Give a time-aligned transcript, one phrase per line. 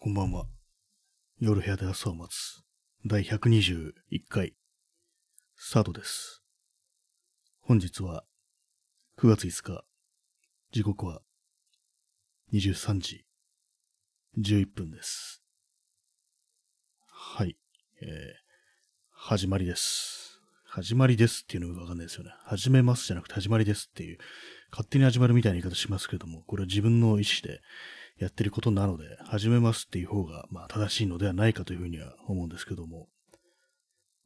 [0.00, 0.46] こんばんは。
[1.40, 2.62] 夜部屋で朝を待つ。
[3.04, 3.92] 第121
[4.28, 4.54] 回。
[5.56, 6.40] スタートです。
[7.62, 8.22] 本日は
[9.20, 9.84] 9月5日。
[10.70, 11.20] 時刻は
[12.52, 13.24] 23時
[14.38, 15.42] 11分です。
[17.10, 17.56] はい。
[18.00, 18.08] えー、
[19.10, 20.40] 始まりです。
[20.64, 22.30] 始まりですっていうのがわかんないですよね。
[22.44, 24.18] 始めますじゃなくて始まりですっていう、
[24.70, 27.60] 勝手に始まるみたいな言い方しますけれども、これは自分の意思で
[28.18, 33.08] やってることなので、始めますっていう方が、まあ、正しいのではないかというふうには思うんですけども、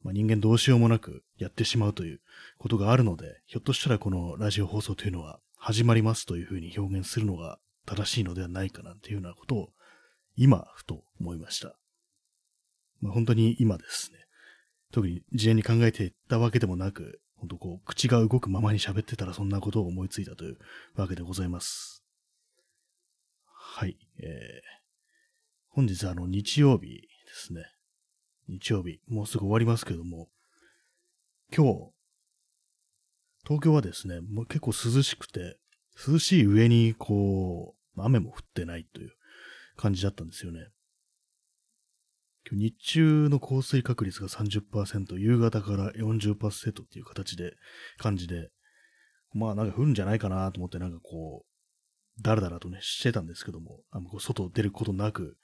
[0.01, 2.19] まあ、人間どうしようもなくやってしまうという
[2.57, 9.69] ことがあるので、ひょっとしたらこのラジオ放送というのは、始まりますというふうに表現するのが正しいのではないかなんていうようなことを、
[10.35, 11.77] 今、ふと思いました。
[12.99, 14.17] まあ、本当に今ですね。
[14.91, 20.57] 特に事前に考えていったわけでもなく、本当こう、口が動くままに喋ってたらそんなことを思いついたという
[20.95, 21.92] わけでございます。
[24.25, 24.61] えー、
[25.67, 27.65] 本日あの日曜日ですね。
[28.47, 30.29] 日曜日、もうすぐ終わりますけども、
[31.53, 31.91] 今日、
[33.45, 35.57] 東京はですね、もう結構涼しくて、
[36.07, 39.11] 涼しい上にこう、雨も降ってないという
[39.75, 40.67] 感じだったんですよね。
[42.49, 47.55] 今日日中の降水確率が30%、夕方から40%っていう形で、
[47.97, 48.51] 感じで、
[49.33, 51.52] まあなんか降るんじゃないかなと思ってなんかこう、
[52.21, 55.37] だらだらとね、してたんですけども、あのこう外出ることなく、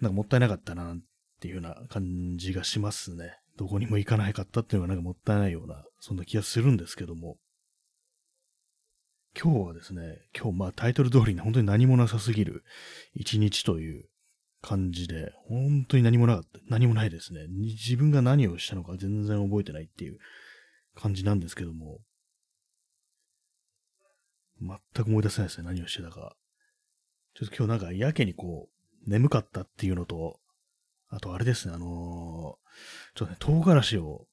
[0.00, 0.96] なんかもったいなかったなっ
[1.40, 3.36] ていうような感じがしますね。
[3.56, 7.36] どこにも行かないかったっていうのがなんかもったいないような、そんな気がするんですけども、
[9.40, 12.64] 今日はですね、今日まあタイトル通りに本当に何もなさすぎる
[13.14, 14.08] 一日という
[14.62, 16.60] 感じで、本当に何もなかった。
[16.68, 17.46] 何もないですね。
[17.48, 20.18] 自分が何をしたのか全然覚えてないっていう
[20.94, 21.98] 感じなんですけども、
[24.60, 25.66] 全く思い出せないですね。
[25.66, 26.36] 何をしてたか。
[27.34, 28.68] ちょっと今日なんかやけにこ
[29.06, 30.40] う、眠かったっていうのと、
[31.08, 32.64] あとあれですね、あのー
[33.14, 34.26] ちょっとね、唐辛子を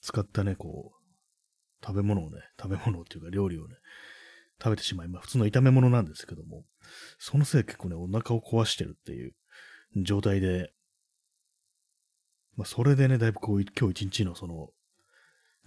[0.00, 3.76] 使ったね、こう、食べ物をね、食べ物っていうか料理をね、
[4.62, 6.64] 食べてしまい、まあ普通の炒め物なんですけども、
[7.18, 9.34] そのせいで結構ね、お腹を壊してるっていう
[9.96, 10.72] 状態で、
[12.56, 14.68] まあそれでね、だいぶこう、今日一日のその、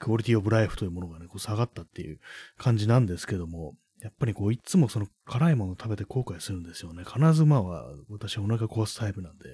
[0.06, 2.20] クオリティオブライフというものがね、こう下がったっていう
[2.60, 3.74] 感じなんですけども、
[4.04, 7.04] やっぱりこう、いつもその辛いものを食べて後悔するんですよね。
[7.04, 7.62] 必ずまあ、
[8.12, 9.46] 私はお腹壊すタイプなんで、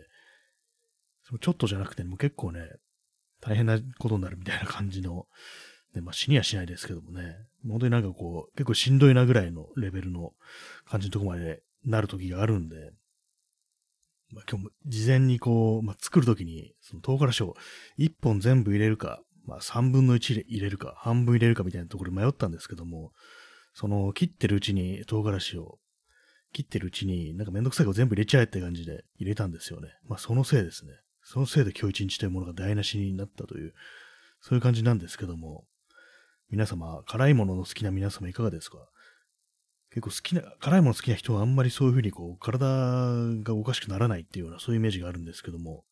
[1.23, 2.67] そのちょっとじゃなくて、もう結構ね、
[3.39, 5.25] 大変なことになるみたいな感じの、
[5.95, 7.33] ね、まあ死にはしないですけどもね、
[7.65, 10.33] 本当になんかこう、結構しんどいなぐらいのレベルの
[10.83, 12.91] 感じのとこまでなる時があるんで、
[14.33, 17.55] まあ今日も事前にこう、まあ作るときに、その唐辛子を
[17.99, 23.11] 1本全部入れるか、まあ3分の1入れるか、半分入れるかみたいなところ迷ったんですけども、
[23.73, 25.79] その切ってるうちに唐辛子を
[26.53, 29.89] 切ってるうちになんかめんどくさいから全部入れちゃえって感じで入れたんですよね。
[30.03, 30.91] まあそのせいですね。
[31.23, 33.73] そのせいで今日一日というものが台無しになったという、
[34.41, 35.65] そういう感じなんですけども、
[36.49, 38.77] 皆様、辛いものの好きな皆様いかがですか？
[39.91, 42.65] 結構好きな、辛いもの好きな人はあんまりそういうふうにこう、体
[43.43, 45.85] がおかしくならないっていうような、そういうイメージがあるんですけども、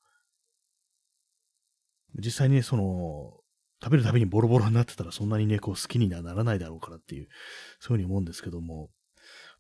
[2.15, 3.38] 実際にね、その、
[3.81, 7.27] 食べるたびにボロボロになってたらそんなにね、こう好きにはならないだろうからっていう、
[7.79, 8.89] そういうふうに思うんですけども、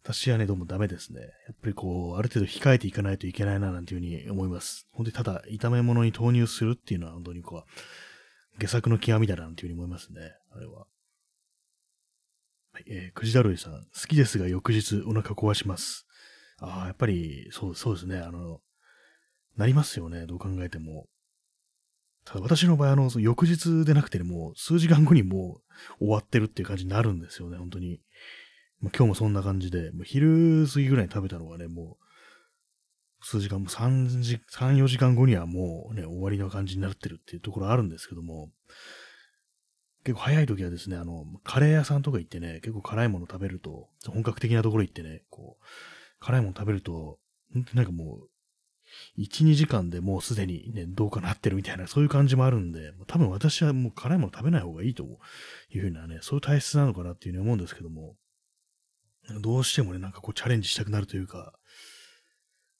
[0.03, 1.21] 私はね、どうもダメですね。
[1.21, 4.87] やっぱりこう、ある程度控えていかないといけないな、なんていうふうに思います。
[4.91, 10.33] 本当にただ、炒め物に投入するっていうのは本当にこう、下作の極みだな、なんていうふうに思いますね。
[10.51, 10.87] あれは。
[12.71, 16.05] はい、えー、くじだるいさん、好きですが翌日お腹壊します。
[16.59, 18.19] ああ、やっぱり、そう、そうですね。
[18.19, 18.61] あの、
[19.57, 21.07] なりますよね、どう考えても。
[22.25, 25.61] ただ私の場合、あの、翌日でなくてね、もう数時間後にも
[25.99, 28.01] う終わってるっていう感じになるんですよね、本当に。
[28.81, 38.51] まあ、今日もそんな感じで、もう昼過ぎぐらいに食べたのがね、もう、数時間、もう3時、3、4時間後にはもうね、終わりの感じになってるっていうところあるんですけども、
[40.03, 45.65] 結構早い時はですね、あの、カレー屋さんとか行ってね、結構辛いもの食べると、本格的なところ行ってね、こう、
[46.19, 47.19] 辛いもの食べると、
[47.73, 48.29] なんかもう、
[49.17, 55.03] 1、2時間でもうすでにね、どうかなってるみたいな、そういう感じもあるんで、多分私はもう辛いもの食べない方がいいと
[55.69, 58.15] いうふうなね、そういう体質なのかなっていうふうに思うんですけども、
[59.41, 61.53] どうしてもね、なんかこうチャレンジしたくなるというか、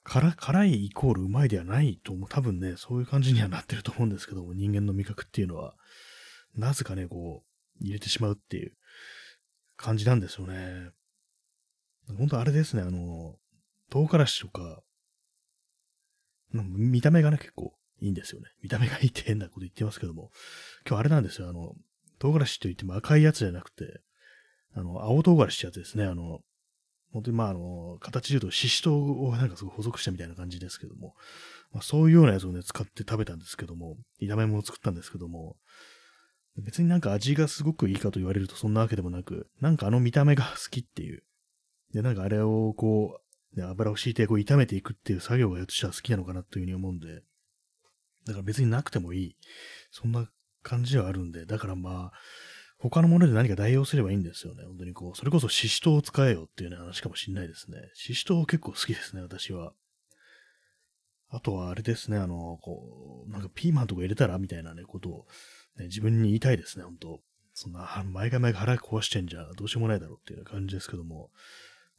[0.03, 2.29] 辛辛いイコールうまいではないと思う。
[2.29, 5.75] 多分ね、そういう感じにはなってると思うんですけども、人間の味覚っていうのは、
[6.55, 8.73] なぜかね、こう、入れてしまうっていう
[9.77, 10.89] 感じなんですよね。
[12.17, 13.35] 本当あれですね、あの、
[13.89, 14.81] 唐辛子とか、
[16.51, 18.47] 見た目がね、結構いいんですよね。
[18.61, 20.31] 見た目がいいって変なこと言ってますけども、
[20.87, 21.75] 今日あれなんですよ、あの、
[22.17, 24.01] 唐辛子と言っても赤いやつじゃなくて、
[24.75, 26.39] あの、青唐辛子ってやつですね、あの、
[27.11, 31.15] 本当にまあ、あの、形で言うと、シシトウをなんかすごい補足したみたいな感じですけども、
[31.71, 35.55] まあ、そういうようなやつをね、使って食べたんですけども、炒め物を作ったんですけども、
[36.57, 41.23] 別になんか味がすごくいいかと言われるとそんなわけでもなく、なんかあの見た目が好きっていう。
[41.93, 47.23] で、なんかあれをこう、ね、油を敷いてこう炒めていくっていう作業が私は好きなのかなというふうに思うんで、
[48.25, 49.35] だから別になくてもいい。
[49.91, 50.29] そんな
[50.61, 52.19] 感じではあるんで、だからまあ、
[52.77, 54.63] 他のもので何か代用すればいいんですよね。
[54.63, 57.77] 本当にこう、それこそシシトウを使えよっていう、ね、話かもしんないですね。
[57.93, 59.73] シシトウ結構好きですね、私は。
[61.31, 65.27] あとはあれですね、あの、こう、なんかピーマンとか入れたらみたいなね、ことを、
[65.77, 67.19] ね、自分に言いたいですね、本当
[67.53, 71.29] そんな、毎回毎回腹壊してんじゃどうしようもないだろうっていう感じですけども、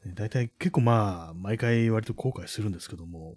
[0.06, 3.36] 大体結構まあ、毎回割と後悔するんですけども、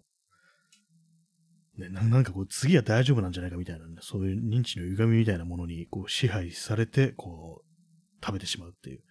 [1.78, 9.02] ね、なんかこう、次は大丈夫なんじゃないかみたいなね、そういう認知の歪みみたいなものにこう支配されて、こう、食べてしまうっていう、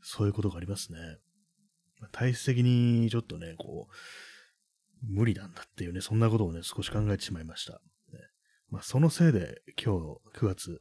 [0.00, 0.98] そういうことがありますね。
[2.10, 3.94] 体質的にちょっとね、こう、
[5.06, 7.74] 無理なんだっていうね、そんなことをね、少し考えてしまいました。
[7.74, 7.78] ね、
[8.70, 9.94] まあ、そのせいで、今
[10.34, 10.80] 日9月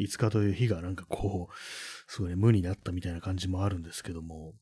[0.00, 4.54] 5日という日がなんかこう、すごいね、無になったみたいな感じもあるんですけども、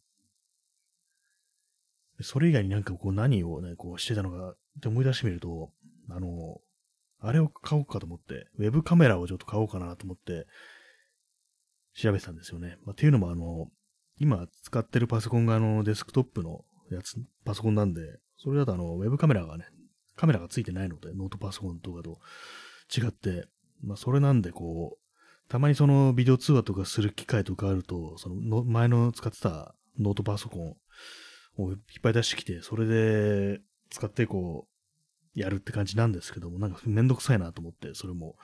[2.21, 5.71] それ以外になんかこう何をね、こうしてたのかって思い出してみると、
[6.11, 6.61] あの、
[7.21, 10.47] あれを買おうかと思って、ウェブカメラをちょっと買おうかなと思って、
[11.97, 12.77] 調べてたんですよね。
[12.85, 13.69] まあ、っていうのもあの、
[14.19, 18.01] 今使ってるパソコンがあのデスクトップのやつ、パソコンなんで、
[18.37, 19.67] それだとあの、ウェブカメラがね、
[20.17, 22.19] カメラがついてないので、ノートパソコンとかと
[22.97, 23.49] 違って、
[23.83, 30.77] まあ、それなんでこう、たまにそのビデオ通話とかする機会とかあると、その前の使ってたノートパソコン
[31.57, 33.61] をいっぱい出してきて、それで
[33.91, 34.75] 使ってこう、
[35.35, 38.37] やるって感じなんですけども、なんかめんどくさいなと思って、それも、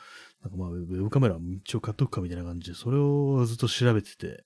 [0.42, 4.44] なんかまあ、ウェブカメラ一応買っとくかみたいな感じで、それをずっと調べてて、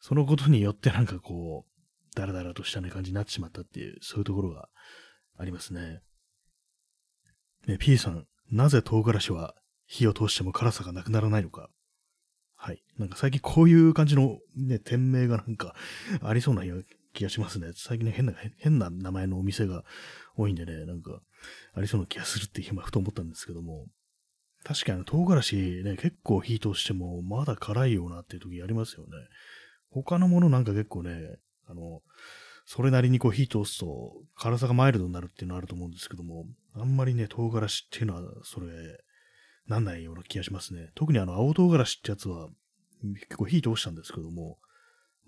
[0.00, 4.68] そのことによってなんかこう、ダラダラとしたね感じになってしまったっていう、そういうところが
[5.36, 6.00] ありますね。
[7.66, 9.54] ね、P さん、なぜ唐辛子は
[9.86, 11.68] 火を通しても辛さがなくならないのか。
[12.56, 12.82] はい。
[12.98, 15.74] なんか最近こういう感じのね、店名がなんか
[16.22, 16.64] ありそうな
[17.12, 17.72] 気がしますね。
[17.74, 19.84] 最近ね、変な、変な名前のお店が
[20.36, 21.20] 多いんでね、なんか
[21.74, 23.86] ありそうな気がするって今ふと思ったんですけども。
[24.62, 29.08] 確かに唐辛子ね、結構火通してもまだ辛いよなっていう時ありますよね。
[29.90, 32.02] 他のものなんか結構ね、あの、
[32.66, 38.66] それなりにこう火通すと辛さがマイルドになるっていうのはあると思うんですけども、あんまりね、唐辛子っていうのはそれ、
[39.66, 40.90] なんないような気がしますね。
[40.94, 42.48] 特にあの、青唐辛子ってやつは、
[43.14, 44.58] 結構火通したんですけども、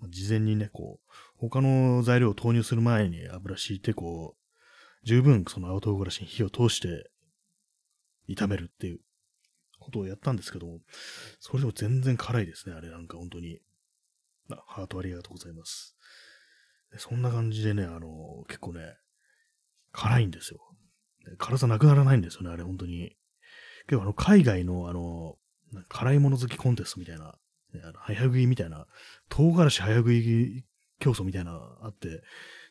[0.09, 7.09] 事前にね、こう、他の材料を投入する前に油敷いて、こう、十分その青唐辛子に火を通して
[8.29, 8.99] 炒めるっていう
[9.79, 10.79] ことをやったんですけども、
[11.39, 13.59] それでも全然辛いですね、あれなんか本当に。
[14.51, 15.95] あ、ハートありがとうございます。
[16.97, 18.97] そんな感じでね、あの、結構ね、
[19.91, 20.59] 辛いんですよ。
[21.37, 23.15] 辛さなくならないんですよね、あれ、本当に。
[23.87, 25.37] 結構あの、海外の、あの、
[25.89, 27.35] 辛いもの好きコンテストみたいな、
[27.73, 28.87] ね、あの早食いみたいな、
[29.29, 30.65] 唐辛子早食い
[30.99, 32.23] 競争みたいなあって、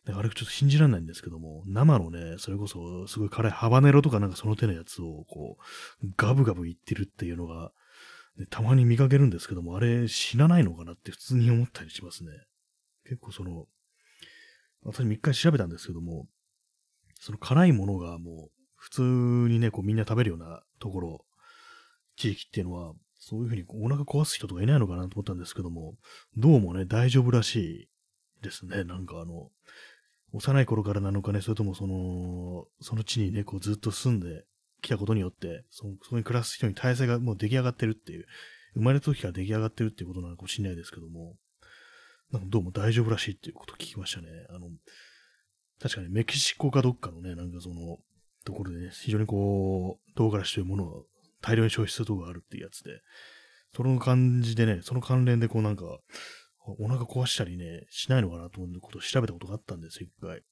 [0.08, 5.58] あれちょっと信じられないんですけども、生のね、それこそすごい辛いハバネロとかなんかその手のやつをこ
[6.02, 7.72] う、ガブガブいってるっていうのが、
[8.36, 12.30] ね、たまに見かけるんですけども、あれ死なないのかなって普通に思ったりしますね。
[13.04, 13.66] 結構その、
[14.82, 16.26] 私3日調べたんですけども、
[17.20, 21.24] その辛いものがもう普通にね、こうみんな食べるようなところ、
[22.16, 25.94] 地域っていうのは、そういうふうにお腹壊す人とかいないのかなと思ったんですけども、
[26.36, 27.88] どうもね、大丈夫らしい
[28.42, 28.82] ですね。
[28.82, 29.50] なんかあの、
[30.32, 34.44] 幼い頃からなのかね、それともその、その地にね、こうずっと住んで
[34.80, 38.26] きたことによって、そそこに暮らす人に体制がもう出来上がってるっていう、
[38.74, 41.36] 生まれた時から出来上がってるっていうことなのかもしれないですけども、
[42.32, 44.26] なんかどうも大丈夫らしいっていうこと聞きましたね。
[44.50, 44.68] あの、
[45.80, 47.98] 確かにメキシコかどっかのね、なんかその、
[48.44, 51.06] ところでね、非常にこう、唐辛子というものを
[51.42, 53.00] 大量に消費するとこがあるっていうやつで、
[53.74, 55.84] その感じでね、その関連でこうなんか、
[56.64, 60.42] お腹壊したりね、しないのかなと思うことを調べたことがあったんですよ、一回。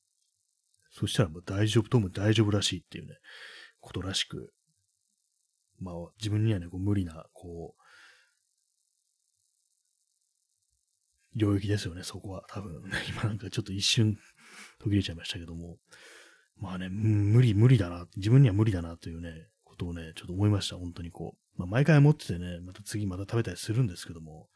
[0.91, 3.15] そしたらもう大丈夫、どうも大丈夫らしいっていうね、
[3.81, 4.53] ことらしく、
[5.79, 7.81] まあ自分にはね、こう無理な、こう、
[11.37, 12.45] 領域ですよね、そこは。
[12.49, 14.19] 多分、ね、 今なんかちょっと一瞬
[14.81, 15.79] 途切れちゃいましたけども。
[16.57, 18.07] まあね、無理、無理だな。
[18.17, 19.49] 自分には無理だなというね、
[19.81, 20.77] ことをね、ちょっと思いました。
[20.77, 21.59] 本当にこう。
[21.59, 24.49] まあ毎回思っててね、また次また食べたりするんですけども、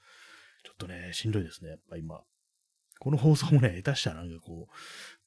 [0.64, 2.20] ちょっとね、しんどいですね、やっぱ今。
[3.00, 4.74] この放送もね、下手したらなんかこう、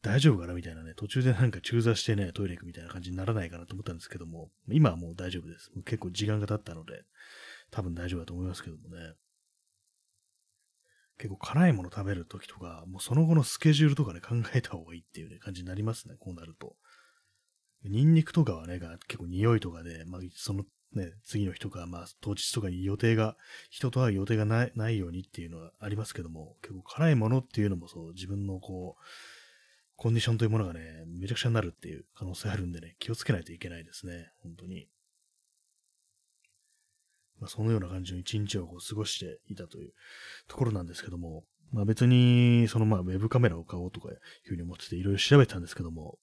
[0.02, 5.70] 大丈夫かなみたいなね、途中でなんか中座してね、トイレ行くみたいな感じにならないかなと思ったんですけども、今はもう大丈夫です。
[5.86, 7.04] 結構時間が経ったので、
[7.70, 9.14] 多分大丈夫だと思いますけどもね。
[11.20, 16.76] 結構辛いもの食べるときとか、もうその後のスケジュールとかね、考えた方がいいっていうね、感じになりますね、こうなると。
[17.84, 23.38] ニンニクとかはね、が結構匂いとかで、まあ、そのね、次の日とか、まあ、当日とかに予定が、
[23.70, 29.04] 人と会う予定がないないようにっていうのはありますけども、結構辛いものっていうのもそう、自分のこう、
[29.96, 34.88] コンディションというものがね、めちゃくちゃになるっていう可能性あるんでね、気をつけないといけないですね、本当に。
[37.40, 39.94] まあ、そのような感じの一日をこう過ごしていたという
[40.48, 46.18] ところなんですけども、まあ別に、そのまあウェブカメラを買おうとかいうふうに思ってていろいろ調べたんですけども、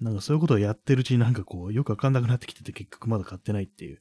[0.00, 4.00] なんかそういうことをやってるうちになんかこう、よくわかんなくなってきてて結局まだ買ってないっていう、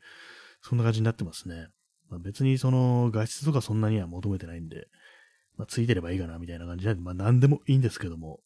[0.62, 1.68] そんな感じになってますね。
[2.10, 4.88] まあ、別にその画質とかそんなには求めてないんで、
[5.58, 8.40] まあ、ついてればいいかなみたいな感じなんで、まあ何でもいいんですけども、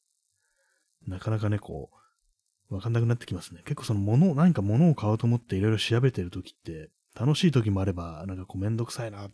[1.08, 1.90] なかなかね、こ
[2.70, 3.62] う、わかんなくなってきますね。
[3.66, 9.30] 結構その物、何か物を買おうと思っていろいろ調べてるときって、楽しい時もあれば、なんかこうめんどくさいな、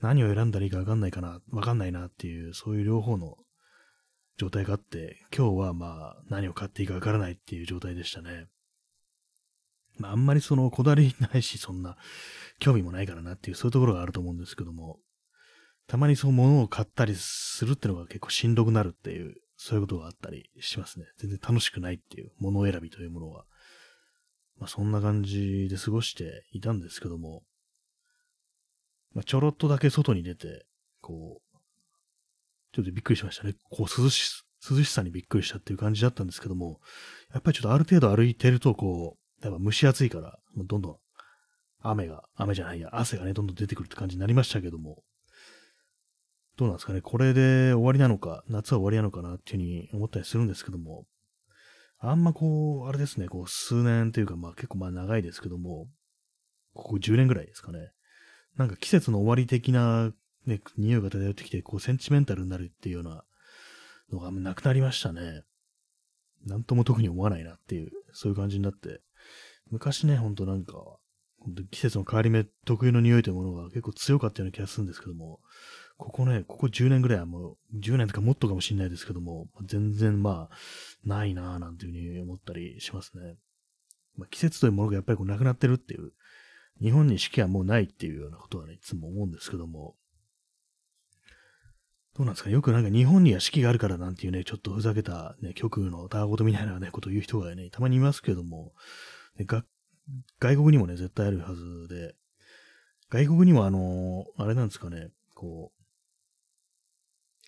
[0.00, 3.38] 何を選んだらいいかわかんないかな、わかんないなっていう、そういう両方の
[4.36, 8.46] 状態があって、今日はまあ何を買っていいかわからないっていう状態でしたね。
[9.98, 11.96] まああんまりそのこだわりないし、そんな
[12.58, 14.98] 興味もないからなっていう、そういうところがあると思うんですけども、
[15.86, 21.06] たまにそう物を買ったりするってのが結構しんどくなるっていう、そういうことがあったりしますね。
[21.18, 23.44] 全然楽しくないっていう、物選びというものは。
[24.58, 27.42] まあ、そんな感じで過ごしていたんですけども、
[29.12, 30.66] まあ、ちょろっとだけ外に出て、
[31.00, 31.43] こう、
[32.74, 33.54] ちょっとびっくりしましたね。
[33.70, 36.80] こう涼し、涼しさにびっくりしたっていう感じだったんですけども、
[37.32, 40.96] やっぱりちょっとある程度歩いてると、こう、やっぱ蒸し暑いから、どんどん
[41.80, 45.04] 雨が、雨じゃないや、汗がね、どんどん出てくるって感じになりましたけども、
[46.56, 51.06] どうなんですかね、これで終わりなのか、夏は終わりなのかなっていうふうに思ったりするんですけども、
[51.98, 55.86] あんまこう、あれですね、こう、数年というか、まあ結構まあ長いですけども、
[56.74, 57.92] ここ10年ぐらいですかね。
[58.56, 60.12] なんか季節の終わり的な、
[60.46, 63.24] ね、匂いが漂ってきて、こう、センチメンタルになるっていうような
[64.12, 65.42] のがなくなりましたね。
[66.46, 69.00] なんとも特に思わないなっていう、そういう感じになって。
[69.70, 70.74] 昔ね、ほんとなんか、
[71.38, 75.40] 本当季節の変わり目特有の匂いというものが結構強かったような気がするんですけども、
[75.96, 80.56] ここね、ここ10年ぐらいはもう、10年とかもっとかもしれないですけども、全然まあ、
[81.04, 83.36] ないなぁなんていうふうに思ったりしますね。
[84.16, 86.12] まあ、季節というものがやっぱりこうなくなってるっていう、
[86.80, 89.96] 日本に四季はもうないっていうようなことはね、いつも思うんですけども、
[92.16, 98.72] どうなんですかよくなんか日本には四季があるからなんていうね、ちょっとふざけたね、曲のタワごとみたいなね、ことを言う人がね、たまにいますけども、
[99.46, 99.64] が
[100.38, 102.14] 外国にもね、絶対あるはずで、
[103.10, 105.83] 外国にもあの、あれなんですかね、こう、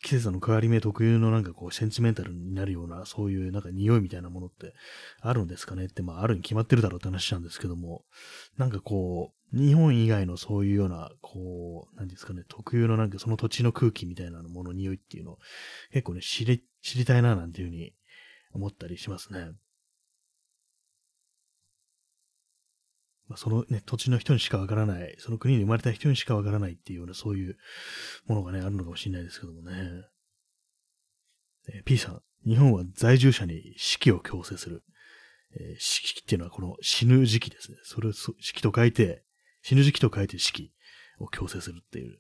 [0.06, 4.72] 季節の変わり目特有のなんかこう、センチメンタルになるような、そういうなんか匂いみたいなものって
[5.20, 8.04] あるんですかねって、まあ、あるに決まってるだろうって話なんですけども、
[8.56, 15.38] なんかこう、日本以外のそういうような、こう、なんですかね、特有のなんかその土地の空気みたいなもの、匂いっていうの、
[15.90, 17.92] 結構ね、知り、知りたいななんていうふうに
[18.52, 19.50] 思ったりしますね。
[23.28, 27.56] まあ、そのね、土地の人にしかわからない、その国に生まれた人にしかわからないっていうような、そういう
[28.26, 30.04] ものがね、あるのかもしれないですけどもね。
[31.68, 34.84] えー、P さん、日本は在住者に死期を強制する。
[35.58, 37.78] えー、死期っていうのはこの死ぬ時期ですね。
[37.82, 39.24] それを死期と書いて、
[39.62, 40.72] 死ぬ時期と書いて死期
[41.18, 42.18] を強制するっていう。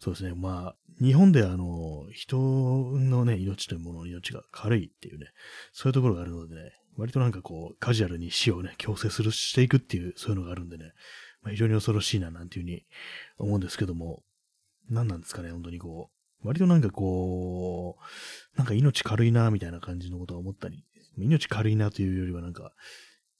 [0.00, 0.34] そうですね。
[0.34, 5.26] まあ、日本であの、人のね、命というものの命が軽いっていうね、
[5.72, 10.92] そういうところがあるのでね、割となんかこう、カジュアルに死をね、強制する、していくっていう、そういうのがあるんでね、
[11.42, 12.84] まあ、非常に恐ろしいな、なんていうふうに
[13.38, 14.22] 思うんですけども、
[14.90, 16.10] 何なんですかね、本当にこ
[16.44, 17.96] う、割となんかこ
[18.54, 20.84] う、なんか命軽いな、みたいな感じのことは思ったり、
[21.16, 22.72] 命軽いなというよりはなんか、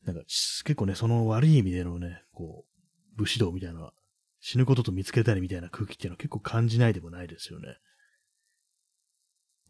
[0.05, 3.93] なんか結構ね、その悪い意味でのね、こう、武士道みたいな、
[4.41, 7.77] 死ぬことと見つけたりみたいな空気っていうのは結構感じないでもないですよね。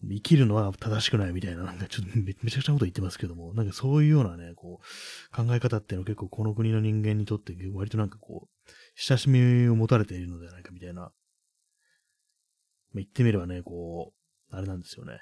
[0.05, 11.03] 生きるのは正しくないみたいな、なんかちょっとめちゃくちゃなこと言ってますけども、なんかそういうようなね、こう、考え方っていうのは結構この国の人間にとって割となんかこう、親しみを持たれているのではないかみたいな。
[11.03, 11.13] まあ、
[12.95, 14.13] 言ってみればね、こ
[14.53, 15.21] う、あれなんですよね。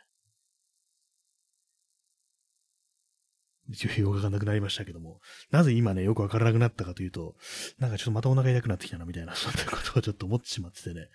[3.73, 5.21] 一応よくわかんなくなりましたけども、
[5.51, 7.37] なぜ今ね、よくわからなくなったかというと、
[7.79, 11.09] なんかちょっとまたお腹痛くなってきたなみたいな、 そんなことをちょっと思ってしまっててね、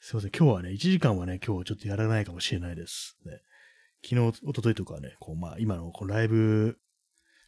[0.00, 0.30] すいません。
[0.36, 3.16] 今日はね、1時間はね、今日ちょっとやらないかもしれないです。
[3.24, 3.40] ね、
[4.04, 6.78] 昨日、一昨日とかね、こう、まあ、今のこのライブ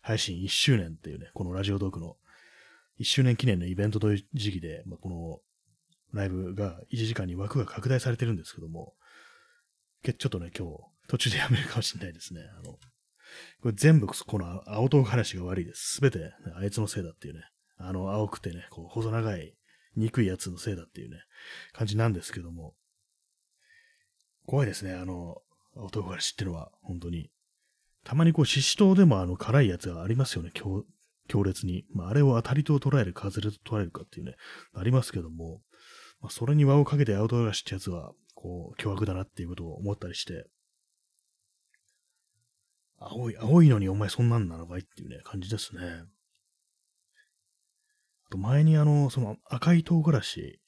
[0.02, 2.16] 配信1周年っていうね、このラジオトークの
[3.00, 5.40] 1周年記念のイベントという時期で、まあ、この
[6.12, 8.94] ライブが1時間に枠が拡大されてるんですけども、
[10.02, 12.40] ちょっとね、今日、途中でやめるかもしれないですね。
[12.58, 12.78] あの、こ
[13.66, 15.96] れ全部この青唐辛子が悪いです。
[15.96, 17.42] すべて、あいつのせいだっていうね。
[17.76, 19.54] あの、青くてね、こう、細長い
[19.98, 21.18] 憎いやつのせいだっていうね、
[21.72, 22.74] 感じなんですけども、
[24.46, 25.42] 怖いですね、あの、
[25.76, 27.30] 青唐辛子ってのは、本当に。
[28.04, 30.84] たまにこう、シシトウでもあの、辛いやつがありますよね、強
[31.28, 31.84] 強烈に。
[31.92, 34.36] まあ、あれを当たりと捉えるか、外れと捉えるかっていうね、
[34.74, 35.60] ありますけども、
[36.20, 40.46] まあ、それに輪をかけて青唐辛子ってやつは、こう、凶悪だなっていうことを思ったりして、
[42.98, 45.82] 青い、青いのにお前そんなんなのかいっていうね、感じですね。
[48.30, 50.60] と前にあの、その赤い唐辛子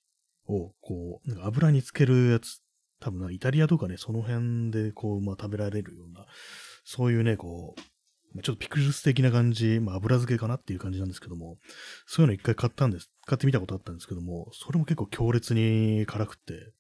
[0.46, 2.62] を、こう、油につけるやつ、
[3.00, 6.26] 多分な、イタリアとかね、その辺でこう、まあ食べられるような、
[6.84, 11.58] そういうね、こう、ちょっとピクルス的な感じ、まあ油漬けかなっていう感じなんですけども、
[12.06, 13.10] そういうの一回買ったんです。
[13.26, 16.72] 買ってみたことあったんですけども、それも結構強烈に辛くて、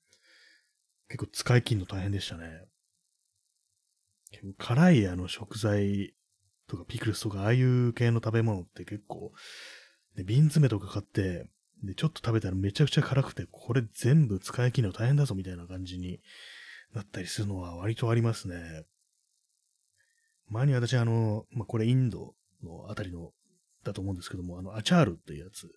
[1.08, 2.46] 結構使い切るの大変でしたね。
[4.30, 6.14] 結構辛いあの食材
[6.68, 9.32] とかピクルスとかああいう系の食べ物って結構、
[10.16, 11.48] で瓶詰めとか買って、
[11.82, 16.20] で、ちょっと食べたらめちゃくちゃ辛くて、これ全部使い切るの大変だぞみたいな感じに
[16.94, 18.84] なったりするのは割とありますね。
[20.48, 23.30] 前に私あの、まあ、これインドのあたりの、
[23.84, 25.70] だと思うんですけども、あの、アチャールっていうやつ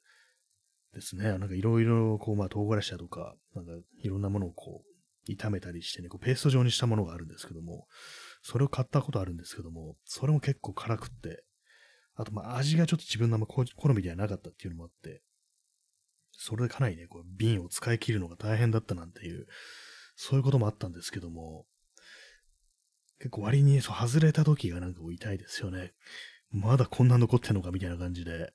[0.93, 1.37] ですね。
[1.37, 3.71] なんかいろいろ、こう、まあ、唐辛子だとか、なんか
[4.01, 7.87] いろんなものをこう、炒めたりしてね、こうペースト状にしたものがあるんですけども、
[8.41, 11.43] それを買ったことあるんですけども、それも結構辛くって、
[12.15, 15.21] あとまあ味がちょっと自分の好みではなかったっていうのもあって、
[16.31, 19.47] それでかなりね、こう瓶を使い切るのが大変だったなんていう、
[20.15, 21.65] そういうこともあったんですけども、
[23.19, 25.93] 結構割にそう外れた時がなんか痛いですよね。
[26.51, 28.53] まだこんな残ってんのかみたいな感じで。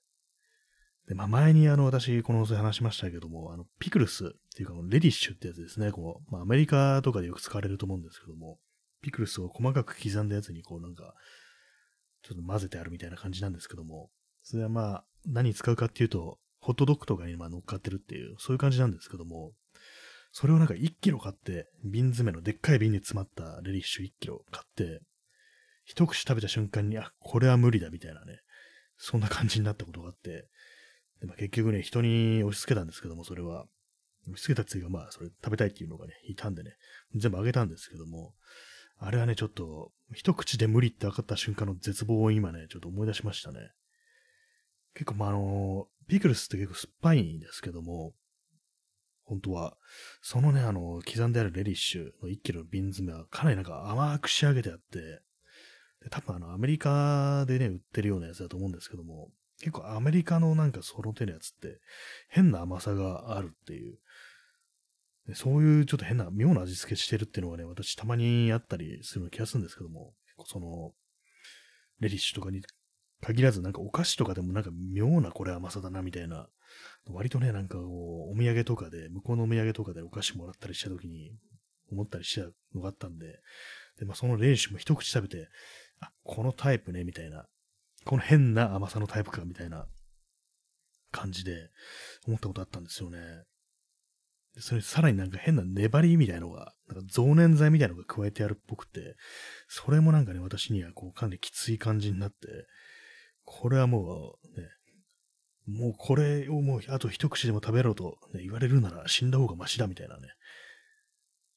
[1.09, 5.91] で、まあ前にあの私この放送で話しましたけども、あのピクルスっていうかレディッシュってやつですね。
[5.91, 8.59] こう、まあアメリカとかでよく使われると思うんですけども、
[9.00, 11.15] ピクルスを細かく刻んだやつにこうなんか、
[12.22, 14.10] ちょっと混ぜてあるみたいな感じなんですけども、
[14.42, 19.52] それはまあ何使うかっていうと、ホットドッグとかにま乗っかってるっていう、そういう感じなんですけども、
[20.32, 25.00] それをなんか1キロ買って、瓶詰めのでっかい瓶に詰まったレディッシュ1キロ買って、
[25.84, 28.40] 一口食べた瞬間に、あ、これは無理だみたいなね、
[28.98, 30.48] そんな感じになったことがあって、
[31.20, 33.66] でまあ、結局ね、人に押し付けたんですけども、それは。
[34.26, 36.76] 押し付けたついが、まあ、それ食べたいっていうのがね、いたんでね、
[37.14, 38.35] 全部あげたんですけども、
[38.98, 43.70] あれはね、ちょっと、一口で無理って分かった瞬間の絶望を今ね、ちょっと思い出しましたね。
[44.94, 48.14] 結構、まあ、あの、ピクルスって結構酸っぱいんですけども、
[49.24, 49.76] 本当は、
[50.22, 55.20] そのね、あの、刻んであるレディッシュの1キロの瓶詰めはかなりなんか甘く仕上げてあって、
[56.02, 59.30] で多分あの、アメリカでね、売ってるようなやつだと思うんですけども、
[59.61, 61.80] 結構アメリカのなんかその手のやつって
[62.28, 63.98] 変な甘さがあるっていう、
[65.35, 70.93] そういうちょっと変な妙な味付けしてるっていうのがね、私たまにあったりするような気がするんですけども、結構その、
[72.01, 72.62] レディッシュとかに
[73.21, 76.49] 限らずなんかお菓子とかでもなんか妙なこれ甘さだなみたいな、
[77.11, 81.33] 割とね、なんかこう、お土産とかで、向こうのお土産とかでお菓子もらったりした時に
[81.91, 83.41] 思ったりしたのがあったんで、
[83.99, 85.49] で、まあそのレディッシュも一口食べて、
[86.01, 87.47] あ、このタイプね、みたいな、
[88.05, 89.87] この変な甘さのタイプか、みたいな
[91.11, 91.71] 感じで
[92.27, 93.19] 思ったことあったんですよね。
[94.61, 99.16] それさらになんか変な粘りみたいのが、なんか増粘剤みたいなのが加えてあるっぽくて、
[99.68, 102.37] それもなんかね、私にはこうかなりきつい感じになって、
[103.44, 104.68] これはもうね、
[105.66, 110.29] もうこれをもうあと一口でも食べろと、ね、言われるなら死んだ方がマシだみたいなね。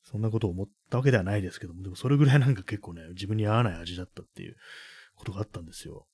[0.03, 4.55] そんなことを思ったわけではないですけども、でもそれぐらいなんか結構ね、自分に合わない味だったっていう
[5.15, 6.07] ことがあったんですよ。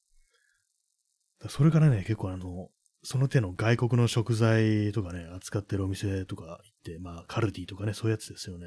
[1.50, 2.69] それからね、結構あの、
[3.10, 8.65] その手の外国の食材とかね、扱ってるお店とか行って、まあ、カルディとかね、そういうやつですよね。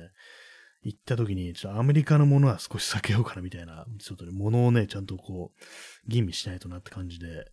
[0.83, 5.65] 行った時に、ちょっとアメリカのものは少し避けようかなみたいな、ちょっとね、物をね、ちゃんとこう、
[6.09, 7.53] 吟味しないとなって感じで、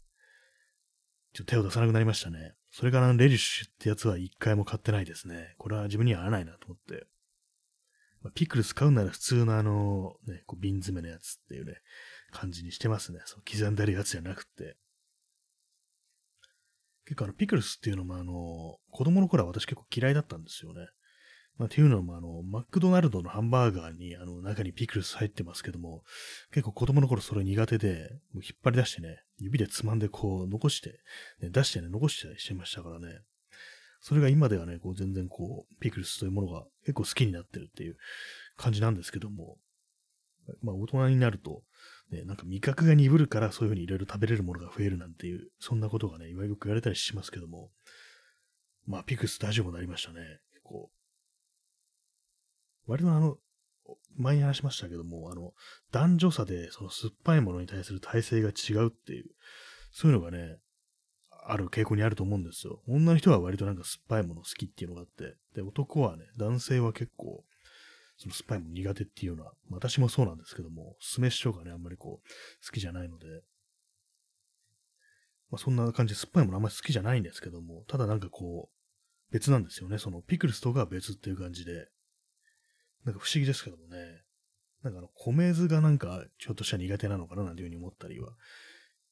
[1.34, 2.54] ちょっと手を出さなくなりましたね。
[2.72, 5.56] それからレディッシュってやつは一回も買ってないですね。
[5.58, 7.06] これは自分には合わないなと思って。
[8.22, 11.74] まあ、ピクルス買うなら普通のあの、ね、こう瓶詰めのやつっていうね、
[12.32, 13.20] 感じにしてますね。
[13.26, 14.78] そう刻んでるやつじゃなくて。
[17.08, 20.88] 結構あの、ピクルスっていうのもあの、子供の頃は私結構嫌いだったんですよね。
[21.58, 26.04] まあ、っていうのもあの、マクドナルドのハンバーガーにあの、中にピクルス入ってますけども、
[26.52, 31.00] 結構子供の頃それ苦手で、もう引っ張り出してね、指でつまんでこう、残して、
[31.42, 33.22] ね、出してね、残してしてましたからね。
[34.02, 37.98] それが今ではね、こう全然こう、ピクルスというものが結構好きになってるっていう
[38.58, 39.58] 感じなんですけども、
[40.62, 41.64] まあ大人になると、
[42.12, 47.72] ね、なんか味覚が鈍るからそういうふうにいろいろ食べれるものが増えるなんていう、そんなことがね、いわゆる言われたりしますけども、
[48.86, 50.22] まあ、ピクス大丈夫になりましたね。
[50.52, 50.90] 結構。
[52.88, 53.38] 割とあの、
[54.18, 55.54] 前に話しましたけども、あの、
[55.92, 59.26] 男女差でその酸っぱいものに対する耐性が違うっていう、
[59.92, 60.58] そういうのがね、
[61.50, 62.82] ある傾向にあると思うんですよ。
[62.88, 67.44] 女の人は割となんか酸っぱいもの好きっていうのがあって、で、男はね、男性は結構、
[68.18, 73.28] その酸っぱいも苦手っていうような、私もそうなんですけども、酢飯とかね、あんまりこう、好きじゃないので、
[75.50, 79.98] まあそんな感じで酸っぱいものあんまり好きじゃないんですけども、ただなんかこう、別なんですよね。
[79.98, 81.90] そのピクルスとかは別っていう感じで、
[83.06, 84.24] なんか不思議ですけどもね、
[84.84, 88.34] なんかあの、米酢がなんかちょっとした苦手なのかななんていうふうに思ったりは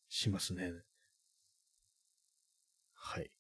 [0.10, 0.72] しますね。
[2.94, 3.35] はい。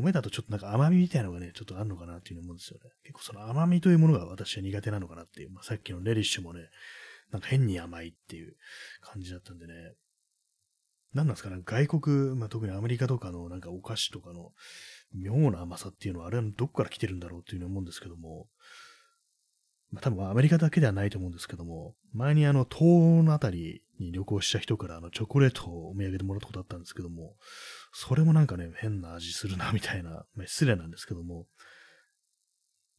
[0.00, 2.90] 米だとちょっとなんか甘みみたいなのがね、ちょっとあるのかなっていうふうに思うんですよね。
[3.04, 5.50] 結構その甘みというものが私は苦手なのかなっていう。
[5.50, 6.68] まあ、さっきのレリッシュもね、
[7.30, 8.56] なんか変に甘いっていう
[9.00, 9.72] 感じだったんでね。
[11.12, 14.52] 何なんですかね、外国、まあ、特にアメリカとかのなんかお菓子とかの
[15.12, 18.46] 妙な甘さっていうのはあれはどこから来てるんだろうっていうふうに思うんですけども、
[19.90, 22.82] まあ、多分アメリカだけではないと思うんですけども、前にあの東
[23.20, 27.34] 欧のあたりに旅行した人からあのチョコレートをお土産でもらったことあったんですけども、
[27.92, 31.46] それもなんかね、変な味するなみたいな、まあ、失礼なんですけども、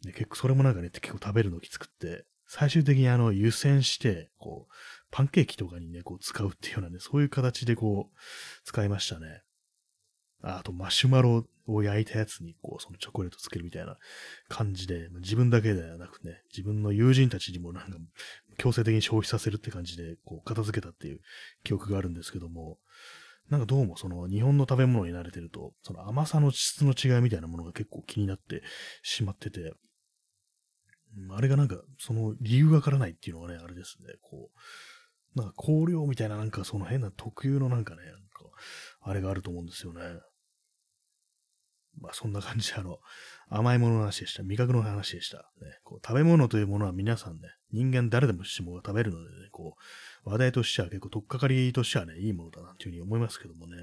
[0.06, 4.73] ね、結構それもなんかね、結構食べるのきつくって、最終的にあの湯煎して、こう、
[5.10, 8.17] パンケーキとかにね、こう使うっていうようなね、そういう形でこう、
[8.65, 9.43] 使いましたね。
[10.43, 13.97] あと、マシュマロを焼いたやつに、こう、そのチョコレートつけるみたいな
[14.49, 17.97] 感じで、自分だけではなくね、自分の友人たちにもなんか、
[18.58, 21.21] 強制的に消費させるって感じで、こう、片付けたっていう
[21.63, 22.80] 記憶があるんですけども、
[23.52, 28.64] なんかどうもその日本の食べ物に慣れてると、その甘さの質の違いみたいなものが結構気になって
[29.04, 29.74] しまってて、
[31.30, 34.50] あれがなんか、その理由がわからないっていうのがね、あれですね、こ
[35.36, 38.20] う、なんか香料みたいななんかその変な特有のなんかね、なんか、
[39.02, 40.02] あれがあると思うんですよね。
[42.00, 43.00] まあそんな感じであの、
[43.50, 44.44] 甘いものの話でした。
[44.44, 45.38] 味覚の話でした。
[45.38, 45.44] ね、
[45.84, 49.82] こう食べ物というものは皆さんね、人間誰でもしも食べるのでね、こう、
[50.24, 53.76] 話題としては結構取っかかりとしてはね、いいものだなというふうに思いますけどもね。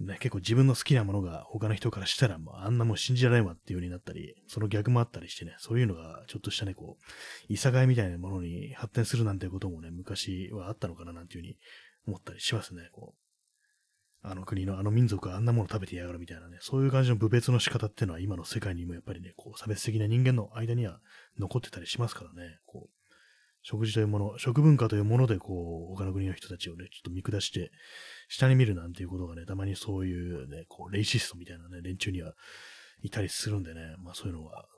[0.00, 6.98] ね、結構自分の好きなものが他の人からしたら、もうあんなもん信じられんわっていう風になったり、その逆もあったりしてね、そういうのがちょっとしたね、こ
[7.48, 11.58] う、いさかいみたいなものに発展するなんてこともね、昔はあったのかななんていう風に
[12.06, 13.26] 思ったりしますね、こう。
[14.28, 21.00] あの国のあの民族はあんなもの食べてやがるみたいなね、そういう感じの部別の仕方っていうのは今の世界にもやっぱりね、こう差別的な人間の間には
[21.38, 22.95] 残ってたりしますからね、こう、
[23.68, 27.72] 食事というもの、食文化というものでこう、他の国の人たちをね、ちょっと見下して、
[28.28, 32.32] 下に見るなんていうことがね、たまにそういうね、こう、レイシストみたいなね、連中には
[33.02, 34.68] いたりするんでね、まあそういうのは、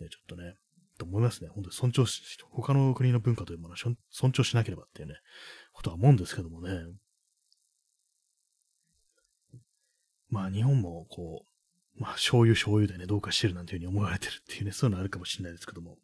[0.00, 0.56] ね、ちょっとね、
[0.98, 1.50] と思いますね。
[1.54, 3.76] 本当に尊重し、他の国の文化というものは
[4.10, 5.14] 尊重しなければっていうね、
[5.72, 6.80] ことは思うんですけどもね。
[10.30, 11.44] まあ日本もこ
[11.96, 15.98] う、まあ醤油醤油でね、どうかしてるなんていうふうに思われてるっていうね、そういうのあるかもしれないですけども、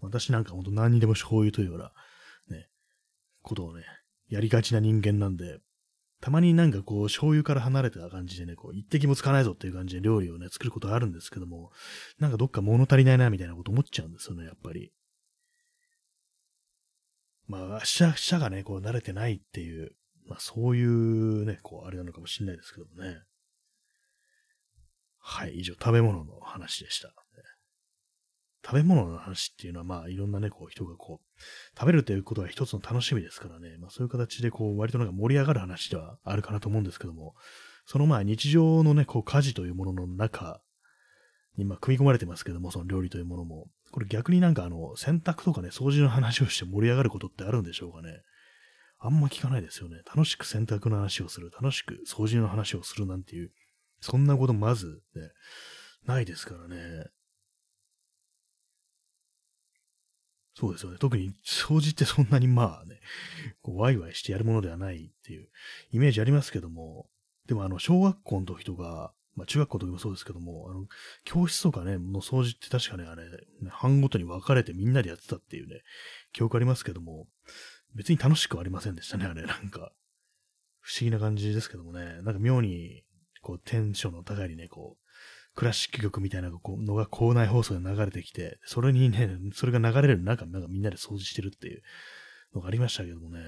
[0.00, 1.92] 私なんかほんと何にでも醤油というような、
[2.48, 2.68] ね、
[3.42, 3.84] ことをね、
[4.28, 5.60] やりがちな人間なんで、
[6.20, 11.72] たまになんかこう、醤油から離れた感じでね、こう、一滴もつかないぞっていう感じで料理をね、作ることあるんですけども、
[12.18, 14.92] なんかどっか物足りないなみたいなこと思っちゃうんですよね、やっぱり。
[17.46, 19.92] まあ、舌、舌がね、こう、慣れてないっていう、
[20.28, 23.22] まあ、そういうね、こう、あれなのかもしれないですけどもね。
[25.18, 27.14] はい、以上、食べ物の話でした。
[28.64, 31.40] 食べ物の話っていうのは、まあ、いろんなね、こう、人がこう、
[31.78, 37.34] 食べるということは一つの楽しみですからね、まあ、そういう形で、こう、割となんか盛り上がる話ではあるかなと思うんですけども、
[37.86, 40.60] そのまあ、日常のね、こう、家事というものの中
[41.56, 48.20] に、まあ、組み込まれてますけども、その料理というものも、これ逆になんかあの、洗濯とかね、掃除の話をして盛り上がることってあるんでしょうかね。
[48.98, 49.96] あんま聞かないですよね。
[50.06, 53.50] 楽しく洗濯の話をする、楽しく掃除の話をするなんていう、
[54.00, 55.30] そんなことまずね、
[56.06, 57.06] ないですからね。
[60.60, 60.98] そうですよね。
[60.98, 63.00] 特に掃除ってそんなにまあね、
[63.62, 65.48] こうワイワイしてやるものではないっていう
[65.90, 67.08] イメージありますけども、
[67.46, 70.86] でもあの、小学校の時とか、まあ中学校の時もそうですけども、あの、
[71.24, 73.22] 教室とかね、の掃除って確かね、あれ、
[73.70, 75.80] 班ごとに分かれてみんなでやってたっていうね、
[76.34, 77.26] 記憶ありますけども、
[77.94, 79.92] 別に楽しくはありませんでしたね、あれ、なんか。
[80.82, 83.02] 不思議な感じですけどもね、なんか妙に、
[83.40, 84.99] こう、テンションの高いね、こう、
[85.60, 91.82] クラシック曲みたいなのが校内放送で流れてきて、それにね、それが流れる中、なんかみんなで掃除してるっていう
[92.54, 93.42] のがありましたけどもね。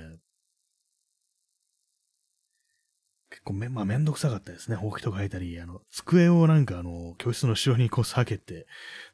[3.31, 4.77] 結構め、まあめんどくさかったですね。
[4.77, 8.67] ほうきとか書いたり、あの、机をなんかあの、教室の後ろにこう避けて、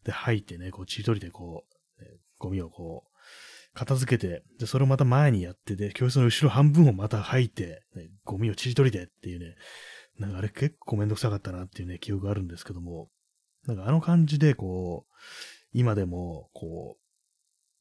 [0.02, 1.66] で、吐いてね、こう、ちりとりでこ
[2.00, 3.18] う、ね、ゴミをこう、
[3.74, 9.54] 片付けて、で、それをまた前にやってで、教室の後ろ半分をまた吐いて、ね、ゴミをちりとりでっていうね、
[10.18, 13.08] なんかあれ結構めんどくさかったなっていうね、記憶があるんですけども、
[13.66, 15.14] なんかあの感じでこう、
[15.72, 17.08] 今でも、こう、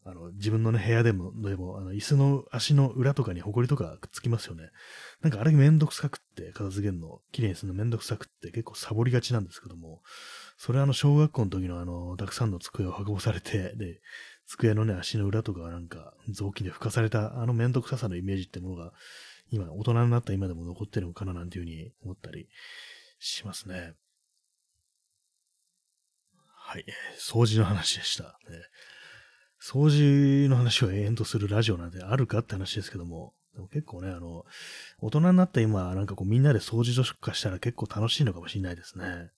[0.09, 4.69] あの、自分のね、部屋でも、でも、あの、椅子の足の裏とかに埃とかくっつきますよね。
[5.21, 10.01] なんかあれめんどくさくって、片付けるの、綺麗にするのめんどくさくって結構サボりがちなんですけども、
[10.57, 13.99] それあの、小学校の時のあの、たくさんの机を運ばされて、で、
[14.45, 18.93] 机のね、足の裏とかなんか、雑巾で拭かされた、あのめんどくささのイメージってものが、
[19.51, 22.47] 今、大人になった今でも残ってるのかななんていうふうに思ったり
[23.19, 23.93] しますね。
[26.69, 26.85] はい。
[27.17, 28.23] 掃除の話でした。
[28.23, 28.57] ね、
[29.61, 34.45] 掃除の話を延々とするラジオなんてあるかって話ですけども、でも結構ね、あの、
[34.99, 39.31] 大人になった今、なんかこうみんなで掃除とかしたら結構楽しいのかもしれないですね。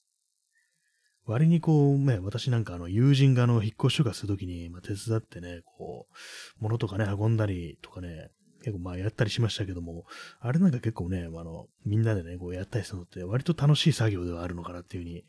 [1.26, 10.06] 割にこうね、私なんかあの友人があの引っ越しとかするときに、まあ、手伝ってね、こう、物とかね、運んだりとかね、結構まあやったりしましたけども、
[10.40, 15.26] あれなんか結構ね、あの、みんなでね、こうやったりするのって割と楽しい作業ではあるのかなっていうふうに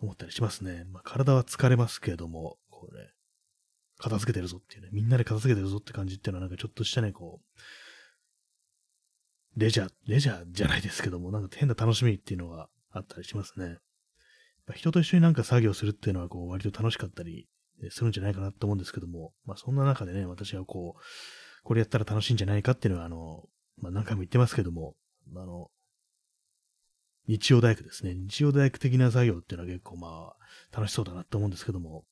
[0.00, 0.84] 思ったりしますね。
[0.92, 3.08] まあ、体は疲れますけれども、こうね、
[3.98, 7.40] 片付けてるぞっていうね、みんなで片付けてるぞって感じっていうのはなんかちょっとしたね、こ
[9.56, 13.78] う、レジャー、レジャーじゃないですけども、なんか変な楽しみっていうのがあったりしますね。
[14.74, 17.46] 人と一緒になんか作業するっていうのはこう割と楽しかったり
[17.90, 21.00] するんじゃないかなと思うんですけども、まあそんな中でね、私はこう、
[21.64, 23.42] これやったら楽しいんじゃないかっていうのはあの、
[23.80, 24.94] まあ何回も言ってますけども、
[25.34, 25.70] あの、
[27.26, 28.14] 日曜大工ですね。
[28.14, 32.04] 日曜大工的な作業っていうのは結構まあ、楽しそうだなと思うんですけども、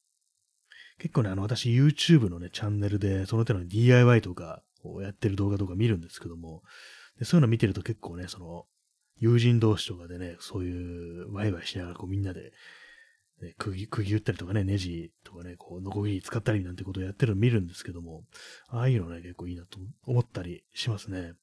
[0.98, 6.62] 結構ね、あの、私 YouTube のね、チャンネルで、その手の DIY とかをやってる動画とか見るんですけども、
[7.18, 8.64] でそういうの見てると結構ね、その、
[9.18, 12.52] 友人同士とかでね、そういうワイワイしながらこうみんなで、
[13.42, 18.24] ね、釘、釘打ったりとかね、ネジとかね、こう、ノコギリ使ったりなんてことをやってるの見るんですけども、
[18.68, 21.34] ああいうのね、結構いいなと思ったりしますね。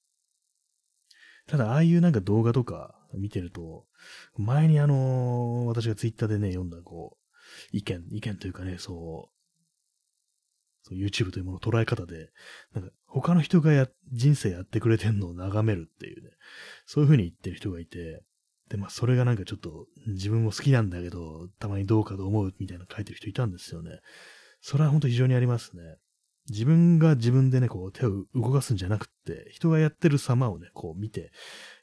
[1.47, 3.85] ただ、ああいうなんか動画とか見てると、
[4.38, 7.17] 前にあのー、私がツイッターでね、読んだこ
[7.73, 9.39] う、意見、意見というかね、そう、
[10.83, 12.29] そう YouTube というものの捉え方で、
[12.73, 16.29] なんか他の人がや、人生やってくれてんのを眺めるっていうね、
[16.85, 18.23] そういう風に言ってる人がいて、
[18.69, 23.99] で、まあそれがなんかちょっと自分も好きなんだけど、たまにどうかと思うみたいな書いてる人いたんですよね。
[24.62, 25.97] それは本当非常にありますね。
[26.49, 31.32] 自分が自分でね、こう手を動かすんじゃなくって、人がやってる様をね、こう見て、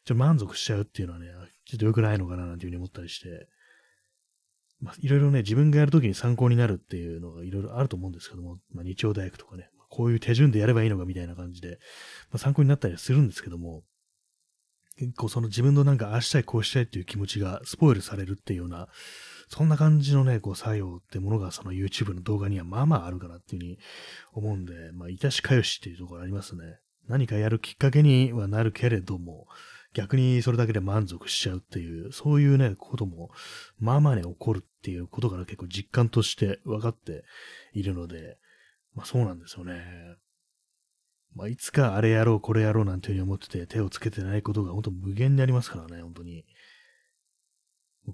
[0.05, 1.27] ちょっと満足しちゃうっていうのはね、
[1.65, 3.49] ちょっと良くないのかななんていうふうに思ったりして、
[4.81, 11.79] まあ、いろいろね、自分がやるときに参考になるっていうのがいろいろあると思うんですけども、まあ、日曜大工とかね、こういう手順でやればいいのかみたいな感じで、
[12.31, 13.83] まあ、参考になったりするんですけども、
[14.99, 18.89] 結構その自分のなんかああしたいこうしたいっていう気持ちがスポイルされるっていうような、
[19.49, 23.79] そんな感じのね、こう作用ってものがその YouTube の動画にはまあまああるかなっていうふうに
[24.33, 26.79] 思うんで、まあ、いたしかよしっていうところありますね。
[27.09, 29.47] 何かやるきっかけにはなるけれども、
[29.95, 33.31] 逆にそれだけで満足しちゃうっていう、そういうね、ことも、
[33.79, 37.25] まあまあね、起こるっていうことから結構実感として分かって
[37.73, 38.39] いるので、
[38.95, 39.83] まあそうなんですよね。
[41.37, 46.47] まあいつかあれやろう、これやろうなんていうふうに思ってて手をつけてないことが本当無限にありますからね、本当に。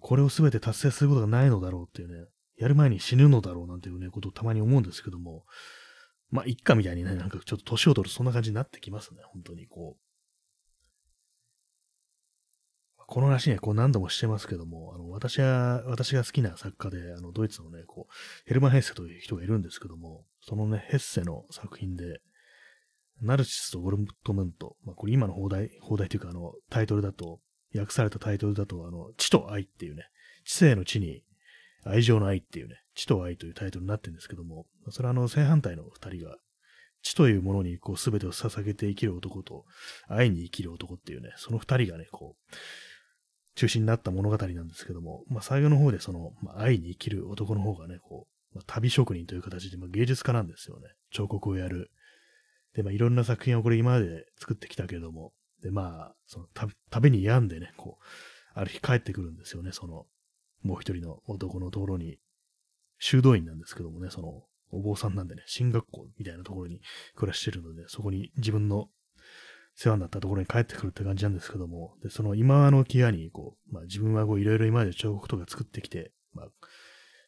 [0.01, 2.27] これを全て達成することがないのだろうっていうね、
[2.59, 5.45] やる前に死ぬのだろうなんていうね、ことをたまに思うんですけども、
[6.31, 10.03] まあ、いっかみたいにね、なんかちょっと年を取るそんな感じになってきますね、本当にこう。
[13.07, 18.13] この話ね、こう何度もしてますけども、あの、私は、私が好きな作家で、あの、ドイツのね、こう、
[18.47, 22.23] ヘルマン・ヘッセという人がいるんですけども、そのね、ヘッセの作品で、
[23.23, 27.41] ナルシスとゴルトムント、まあ、これ今の放題、放題というか、あの、タイトルだと、
[27.75, 30.05] 訳されたタイトルだと、あの、知と愛っていうね、
[30.45, 31.23] 知性の知に
[31.85, 36.37] 愛情の愛っていうね、知と愛というタイトルになってるんですけども、それはあの、正反対の二人が、
[37.03, 39.65] 知というものにこう全てを捧げて生きる男と、
[40.09, 42.55] 愛に生きる男っていうね、その二人がね、こう、
[43.55, 50.89] 中心になった物語なんですけども、まあ、最後の方でその、まあ、愛に生きる男の方がね、こう、まあ、旅職人という形で、まあ、芸術家なんですよね。
[51.11, 51.91] 彫刻をやる。
[52.75, 55.33] で、まあ、いろんな作品をこれ今まで作ってきたけれども、
[55.63, 58.05] で、まあ、その旅、旅に病んでね、こう、
[58.55, 60.07] ある日帰ってくるんですよね、その、
[60.63, 62.19] もう一人の男のところに、
[62.99, 66.81] 修道院なんですけどもね、その、お坊さんなんでね、進学校みたいなところに
[67.15, 68.89] 暮らしてるので、そこに自分の
[69.75, 76.49] 世話になったところに帰ってくるって感じなんですけども、で、その今の際に、こう、まあ自分はこういろいろ今まで彫刻とか作ってきて、まあ、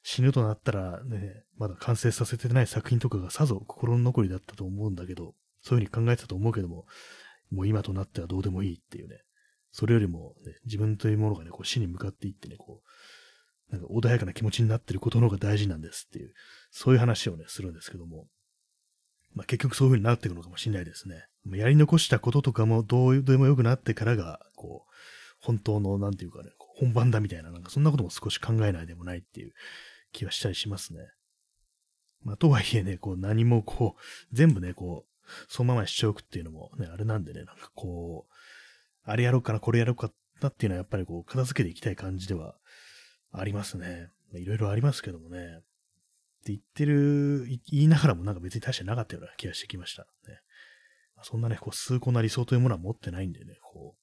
[0.06, 6.84] 死ぬとなったらね、まだ完成させてない作品とかがさぞ心の残りだったと思うんだけど、そういうふうに考えてたと思うけども、
[7.50, 9.16] もう今となってはどうでもいいっていうね、
[9.72, 12.82] それよりも、ね、自分というものがね、こう死に向かっていってね、こ
[13.70, 16.34] う、なんか穏やかな気持ちになってることの方が大事なんですっていう、
[16.70, 18.26] そういう話をね、するんですけども、
[19.32, 21.24] まあ、結局そういう風になっていくのかもしれないですね。
[21.56, 24.94] やり残したこととかもどうでもよくなってからが、こう、
[25.40, 29.52] 本当の、なんていうかね、本番だみたいな、なんかそんなことも少し考えないでもないっていう
[30.14, 31.00] 気はしたりしますね。
[32.22, 38.32] まあ、とはいえね、こう何もこう、全部ね、こう、そのままにしておくっていうのもね、あれなんでね、なんかこう、
[39.02, 42.56] あれやろうかな、これやろうかなっていうのはやっぱりこう、片付けていきたい感じでは
[43.32, 44.10] ありますね。
[44.32, 45.38] いろいろありますけどもね。
[45.38, 45.60] っ
[46.44, 50.02] て言ってる、言いながらもなんか別に大してなかったような気がしてきました。
[50.28, 50.40] ね。
[51.22, 53.96] そんなね、こう、崇高な理想というものは持ってないんでね、こ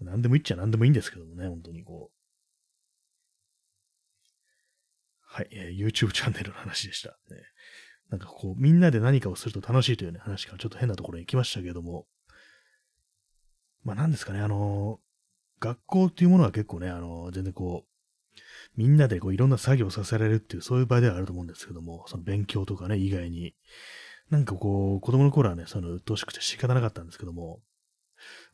[0.00, 2.15] う、何でも言っちゃ何でもいいんですけどもね、本当にこう
[5.36, 7.10] はい、えー、YouTube チャンネルの話でした。
[7.10, 7.36] ね、
[8.08, 12.06] なんかこう、みんなで何かをすると楽しいというね、話からちょっと変なところに行きましたけども、
[13.84, 18.40] まあ何ですかね、あのー、学校っていうものは結構ね、あのー、全然こう、
[18.78, 23.54] みんなでこういろんな作業をさせられるっていう、そういう場合ではあると思うんですけども、その勉強とかね、以外に。
[24.30, 27.60] なんかこう、子供の頃はね、その、鬱陶しくて仕方なかったんですけども、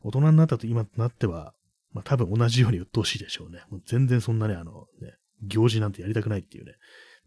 [0.01, 1.53] 大人になったと今となっては、
[1.93, 3.63] まあ多分同じように鬱陶しいでしょうね。
[3.69, 5.13] もう全然そんなね、あの、ね、
[5.47, 6.73] 行事なんてやりたくないっていうね、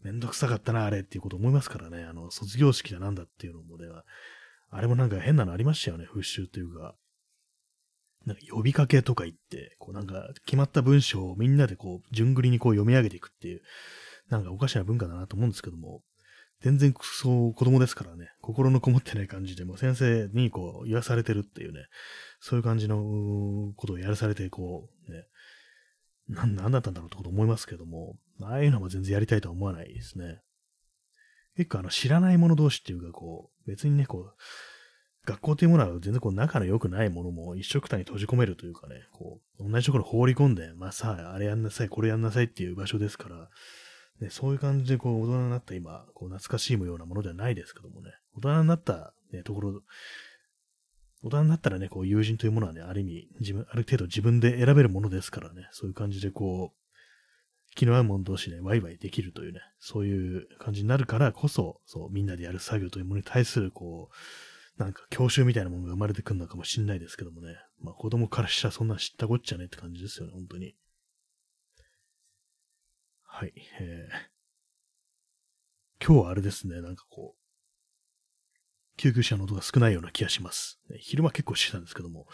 [0.01, 3.85] めんどくさかったな、あれっていうこと思いますからね、あの、卒業式だなんだっていうのもね、
[4.69, 6.95] あれもなんか変なのありましたよね、風習っていうか。
[8.25, 13.61] なんか呼びかけとか言って、こうなんか決まった文章をみんなでこう、順繰りにこう読み上げていくっていう、
[14.29, 16.01] なんかおかしな文化だなと思うんですけども、
[16.61, 21.85] 全然そう子供ですからね、心のこもってない感じで、もう先生にこう言わされてるっていうね、
[22.41, 25.25] そういう感じのことをやらされて、こう、ね、
[26.29, 30.41] なん、なんだったんだろうってこと思いますけども、ああいうのも全然やりたいとは思わないですね。
[31.55, 34.33] 結構あの知らない者同士っていうかこう、別にね、こう、
[35.25, 43.49] 学校というものは全然こう仲の良くないものも一緒くたに閉じ込めるというかね、こう、同じところ放り込んで、まあさあ、あれやんなさい、これやんなさいっていう場所ですから、
[44.21, 49.81] ね、そういう感じでこう、大人になった今、こう、懐かしいようなものではないですけどもね、大人になった、ね、ところ、
[51.27, 67.55] 大人になったらね、こう、友人というものはね、ある意味、自分、ある程度自分で選べるものですからね、そういう感じでこう、気の合う者同士でワイワイできるというね、そういう感じになるからこそ、そう、みんなでやる作業というものに対する、こう、なんか教習みたいなものが生まれてくるのかもしんないですけどもね。
[67.79, 70.75] まあ子供からしたらそんな知ったこっちゃねって感じですよね、本当に。
[73.23, 73.53] はい。
[73.79, 77.46] えー、今日はあれですね、なんかこう、
[78.97, 80.79] 救急車の音が少ないような気がします。
[80.99, 82.27] 昼間結構してたんですけども、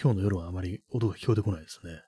[0.00, 2.02] 今日の夜はあまり音が聞こえてこないですね。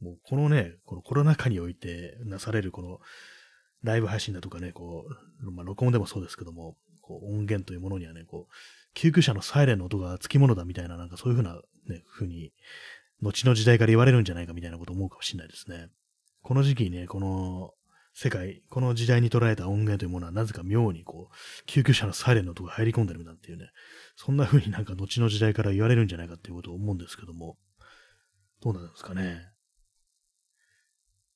[0.00, 2.98] もうこのね、このコロナ禍においてなされるこの
[3.82, 5.04] ライブ配信だとかね、こ
[5.42, 8.52] う、まあ録音でもそうですけども、こう音源というものにはね、こう、
[8.94, 12.52] 救急車のサイレンの音が付き物だみたいな、なんかそういうふうな、ね、ふうに、
[13.20, 15.88] 後の時代から言われるんじゃないかみたいなこと思うかもしれないですね。
[16.42, 17.74] この時期ね、この
[18.12, 23.70] 世界、この時代に捉えた音源というものはなぜか妙にこう、救急車のサイレンの音が入り込んでるなんていうね、
[24.16, 27.56] そんな風になんか後の時代から言われるんじゃないかっていうことを思うんですけども、
[28.60, 29.40] どうなんですかね。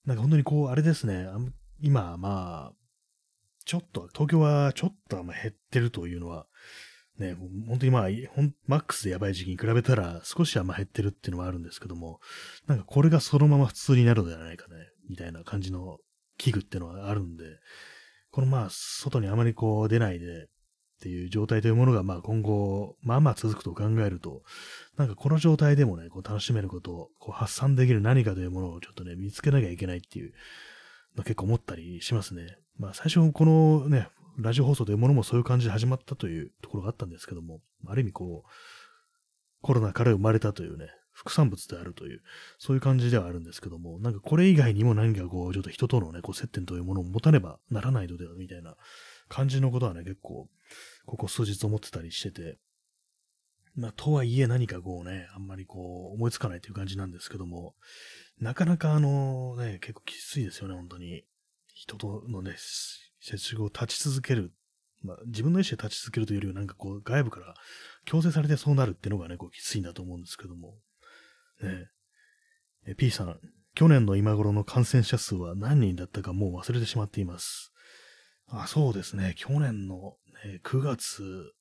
[0.05, 1.27] なんか本当にこう、あれですね、
[1.81, 2.73] 今、まあ、
[3.65, 6.47] ちょっと、東京はちょっとあんま減ってるというのは、
[7.19, 7.35] ね、
[7.69, 8.09] 本当にまあ、
[8.67, 12.21] マックスでやばい時期に比べたら少しあんま減ってるっていうのはあるんですけども、
[12.67, 14.75] なんかこれがそのまま普通になるのではないかね、
[15.09, 15.99] みたいな感じの
[16.37, 17.45] 器具っていうのはあるんで、
[18.31, 20.47] このまあ、外にあまりこう出ないでっ
[21.01, 24.43] ていう状態というものがまあ今後、まあまあ続くと考えると、
[24.97, 30.33] なんかこの状態でもね、こう楽しめることをこう発散できる何かというものをちょっとね、見つけなきゃいけないっていう
[31.17, 32.57] の結構思ったりしますね。
[32.79, 38.49] まあ最初このね、ラジオ放送というものもそういう感じで始まったというところがあったんですけども、ある意味こう、
[39.63, 42.23] コロナから生まれたというね、副産物であるという、
[42.59, 48.77] そういう感じではあるんですけども、なんかこれ以外にも何かこう、ちょっと人とのね、こう接点というものを持たねばならないのでは、みたいな
[49.29, 50.49] 感じのことはね、結構、
[51.07, 52.59] ここ数日思ってたりしてて、
[53.77, 57.75] まあ、とはいえ何かこうね、あんまりこう、思いつかないという感じなんですけども、
[58.39, 61.25] なかなかあのね、結構きついですよね、本当に。
[61.75, 62.57] 人とのね、
[63.21, 64.53] 接触を立ち続ける。
[65.03, 67.55] まあ、自分の意思で立ち続けるというよりは、なんかこう、外部から
[68.05, 70.79] 強制されてそうなるっていうのがね、こう、きついんだと思うんですけども。
[71.63, 71.89] ね
[72.87, 73.39] え、P さん、
[73.75, 77.73] 去年の今頃の感染者数は何人だったかもう忘れてしまっています。
[78.47, 79.35] あ、そうですね。
[79.37, 81.53] 去年の、ね、9月、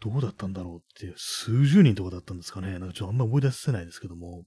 [0.00, 2.78] どうだったんだろうっていう、数十人とかだったんですかね。
[2.78, 4.44] なんかちょっとあんま思い出せないですけども。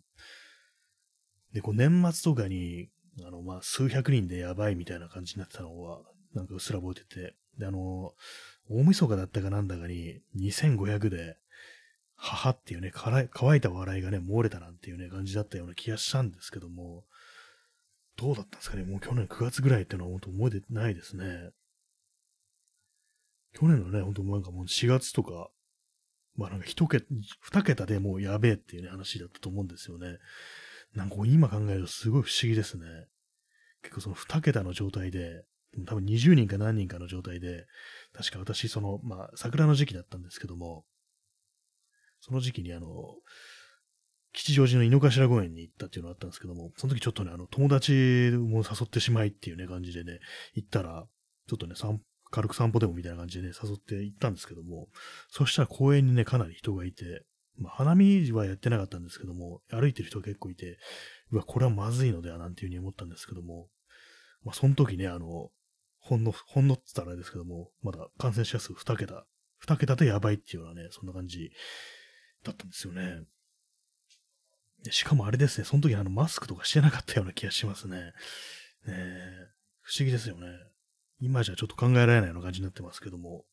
[1.53, 2.89] で、こう年末とかに、
[3.25, 6.01] あの、ま、数百人でやばいみたいな感じになってたのは、
[6.33, 8.13] なんかうっすら覚えてて、で、あの、
[8.69, 11.37] 大晦日だったかなんだかに、2500で、
[12.15, 17.03] 母っていうね、乾いた笑いがね、漏れたなんていうね、感じだったような気がしたんですけども、
[18.17, 18.83] どうだったんですかね？
[18.83, 21.51] もう去年9月ぐらいっていうのは本当覚えてないですね。
[23.53, 25.49] 去年のね、ほんとなんかもう4月とか、
[26.35, 27.05] まあなんか一桁、
[27.41, 30.17] 二桁でもうやべえっていうね、話だったと思うんですよね。
[30.93, 32.85] なんか今考えるとすごい不思議ですね。
[33.81, 35.43] 結構その二桁の状態で、
[35.85, 37.65] 多分20人か何人かの状態で、
[38.13, 40.85] 確か私、その、まあ、桜の時期だったんですけども、
[42.25, 42.87] その時期にあの、
[44.33, 47.91] 吉祥寺の井の頭公園に行ったっていうのがあったんですけども、その時ちょっとね、あの、友達
[48.33, 50.19] も誘ってしまいっていうね、感じでね、
[50.55, 51.05] 行ったら、
[51.47, 51.75] ちょっとね、
[52.31, 54.87] 軽く散歩でもみたいな感じでね、誘って行ったんですけども、
[55.29, 57.23] そしたら公園にね、かなり人がいて、
[57.57, 60.77] まあ、花見はやってなかったんですけども、歩いてる人が結構いて、
[61.31, 63.67] うわ、これはまずいのではなんていうふうに思ったんですけども、
[64.43, 65.49] まあ、その時ね、あの、
[65.99, 69.25] ほんの、ほんのって言ったらあれですけども、まだ感染者数2桁、
[69.65, 71.51] 2桁でやばいっていうようなね、そんな感じ
[72.45, 73.23] だったんですよね。
[74.91, 77.97] しかもあれですね、その時あのマスクとかしてなかったような気がしますね。
[77.97, 78.13] ね
[79.81, 80.47] 不思議ですよね。
[81.19, 83.45] 今じゃちょっと考えられないような感じになってますけども、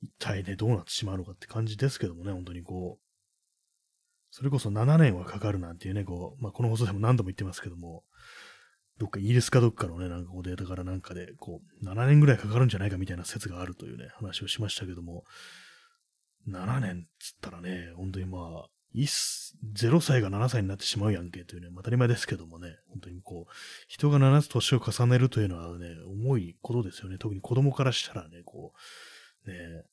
[0.00, 3.02] 一体ね、どうなってしまうのかって感じですけどもね、本当にこう、
[4.30, 8.02] それこそ7年はかかるなんていうね、こう、まあ、この放送でも何度も言ってますけども、
[8.98, 15.24] どっかイギリスかどっかのね、なんかこうデータからなんかで、こう、7年ぐらいかかるんじゃないかみたいな説があるというね、話をしましたけども、
[16.48, 23.52] 7年っつったらね、本当にまあ、0歳が7歳になってしまうやんけというね、当たり前ですけどもね、本当にこう、
[23.88, 27.16] 人が7つ年を重ねるというのはね、重いことですよね。
[27.18, 28.72] 特に子供からしたらね、こ
[29.46, 29.84] う、ね、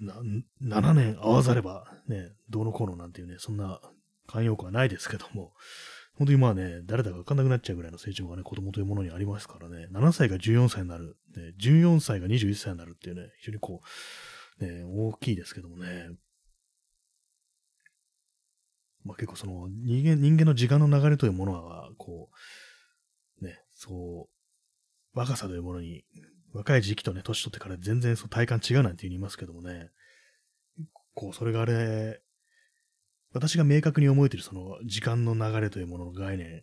[0.00, 3.80] な、7年合わざれば、ね、どうのこうのなんていうね、そんな
[4.28, 5.52] 慣用句はないですけども、
[6.16, 13.82] 本当にまあね、誰だかわかんなくなっちゃうぐらいの成長がね、子供というものにありますからね、7歳が14歳になる、ね、14歳が21歳になるっていうね、非常にこ
[14.60, 16.10] う、ね、大きいですけどもね、
[19.04, 22.30] まあ結構その人間、人間の時間の流れというものは、こ
[23.42, 24.28] う、ね、そ
[25.14, 26.04] う、若さというものに、
[26.52, 29.90] 若い時期とね、年取ってから全然そう体感違うなんて言いますけどもね、
[31.14, 32.20] こう、それがあれ、
[33.34, 36.62] 私が明確に覚えているその時間の流れというものの概念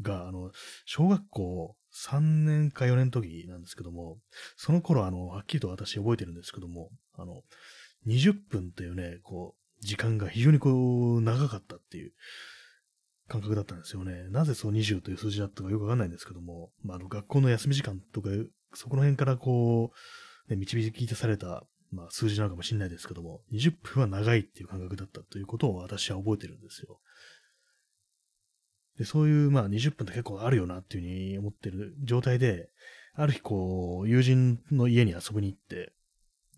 [0.00, 0.52] が、あの、
[0.84, 4.18] 小学校3年か4年の時なんですけども、
[4.56, 7.42] その頃、あの、はっきりと私覚えてるんですけども、あの、
[8.06, 12.12] 20分というね、こう、時間が非常にこう、長かったっていう
[13.28, 14.28] 感覚だったんですよね。
[14.30, 18.28] なぜそう20という数字だったかよくわかんないんですけども、まあ、あの、学校の休み時間とか、
[18.74, 19.92] そこの辺からこ
[20.48, 27.00] う、ね、導き出されたまあ数字なのかもしれないですけども、20分は長いっていう感覚だったということを私は覚えてるんですよ。
[28.98, 32.68] で、そういう、まあ20分って結構あるよなっていうふうに思ってる状態で、
[33.14, 35.92] ある日こう、友人の家に遊びに行って、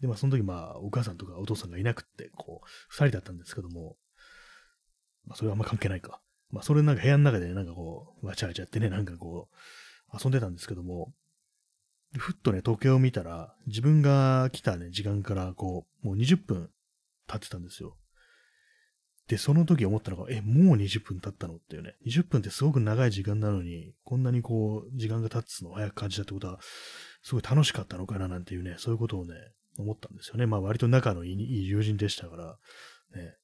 [0.00, 3.96] で、まあその時まあお母さんとかお父さんがいなくって、こう、二人だったんですけども、
[5.26, 6.20] まあそれはあんま関係ないか。
[6.50, 9.48] まあそれなんか部屋の中でなんかこう、わちゃわちゃってね、なんかこ
[10.12, 11.12] う、遊んでたんですけども、
[12.18, 16.70] ふっとね、時計を見たら、自分が来たね、時間から、こう、もう20分
[17.26, 17.96] 経ってたんですよ。
[19.28, 21.94] で、その時思ったのが、え、もう20分経ったのっていうね。
[22.04, 26.58] 20分ってすごく長い時間なのに、こんなにこう、時間が経つのを早く感じたってことは、
[27.22, 29.34] すごい楽しかったのかななんていうね、そういうことをね、
[29.78, 30.46] 思ったんですよね。
[30.46, 32.58] まあ割と仲のいい友人でしたから、
[33.14, 33.36] ね、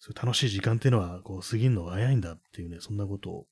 [0.00, 3.46] そう楽しい時間っていうのは、こう、過ぎるのが早いんだっていうね、そんなことを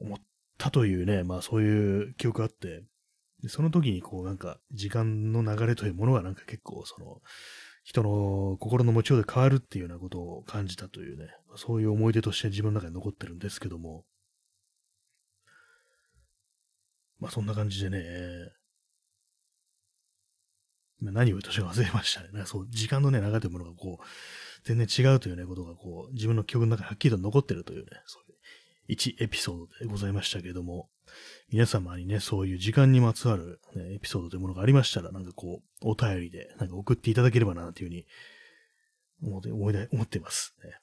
[0.00, 0.18] 思っ
[0.58, 2.82] たというね、まあそういう記憶があって、
[3.42, 7.20] で、その時にこうなんか時間の流れというものがなんか結構その
[7.84, 14.04] 人の心の持ちようで変わるっていうようなことを感じたというね、そういう思い出として自分の中に残ってるんですけども、
[17.20, 18.02] まあそんな感じでね、
[21.00, 22.44] 何を言うとしか忘れましたね。
[22.46, 24.04] そう、時間のね、流れというものがこう、
[24.64, 30.88] 全然違うというね、ことがこう、自分の記憶の中にはっきりと残ってるというね、そういう1エピソードでございましたけれども、
[31.50, 38.06] 皆様にね、そういう時間にまつわる、ね、エピソードというものがありましたら、なんかこう、お便りで、なんか送っていただければな、というふうに
[39.22, 40.80] 思って、思い思ってます、ね。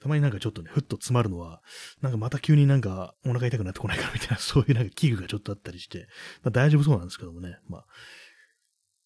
[0.00, 1.60] たまになんかちょっとね、ふっと詰まるのは、
[2.00, 6.08] なんかまた急になんかお腹痛くなってこないかみたいな、 そういうなんか器具がちょっとあったりして、
[6.42, 7.86] まあ大丈夫そうなんですけどもね、まあ、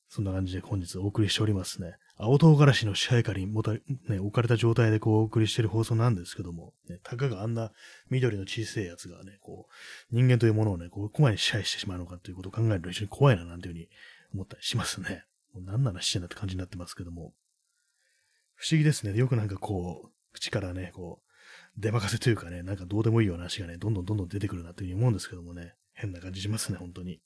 [0.08, 1.94] そんな感じで本日お送りしておりますね。
[2.16, 3.80] 青唐辛子の支配下にもた、ね、
[4.20, 7.72] 置かれた状態でこうお送りしてる放送なんですけども、ね、たかがあんな
[8.10, 13.88] 緑の小さいやつがね、こう、人間というものをね、こう、こまに支配してしまうのかということを考えると非常に怖いななんていうふうに
[14.34, 15.24] 思ったりしますね。
[15.54, 17.32] もう何ならしてんだって感じになってますけども。
[18.54, 19.16] 不思議ですね。
[19.16, 21.32] よくなんかこう、口からね、こう、
[21.76, 27.20] 出任せというかね、なんかどうでもいいような話がね、どんどんどんどん出てくるなというふうに思うんですけどもね、変な感じしますね、本当に。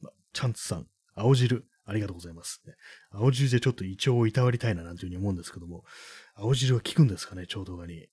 [0.00, 2.62] ま、チャンツさん、青汁、ありがとうございます。
[2.66, 2.74] ね、
[3.10, 5.84] 青汁でちょっと胃腸をいたわりたいななんていうふうに思うんですけども、
[6.34, 8.08] 青汁は効くんですかね、腸とかに。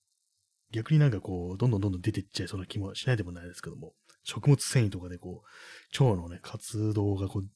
[0.72, 7.48] 逆になんかこう、どんどんどんどん出ていっちゃいそうな気もしないでもないですけども、食物繊維とかでこう、腸のね、活動がこう、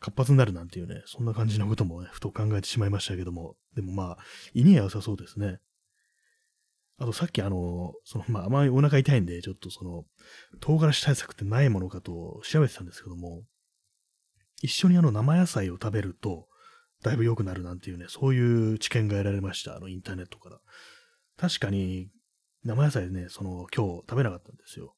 [0.00, 4.18] 活発になるなんていうね、そんな感じのこともね、ふと考えてしまいましたけども、でもまあ、
[4.54, 5.58] 胃には良さそうですね。
[6.98, 10.04] あとさっきあの、その、まあ、あまりお腹痛いんで、ちょっとその、
[10.60, 13.42] 唐辛子対策ってないものかと調べてたんですけども、
[14.62, 16.48] 一緒にあの生野菜を食べると、
[17.02, 19.76] だいぶ良くなるなんていうね、そういう知見が得られました。
[19.76, 20.60] あの、インターネットから。
[21.36, 22.10] 確かに、
[22.64, 24.94] 生野菜ね、その、今日食べなかったんですよ。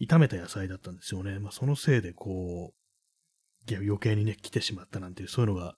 [0.00, 1.40] 炒めた野菜だったんですよね。
[1.40, 5.76] まあ、そのせいで、こう、余計にね、来てしまったなんていう、そういうのが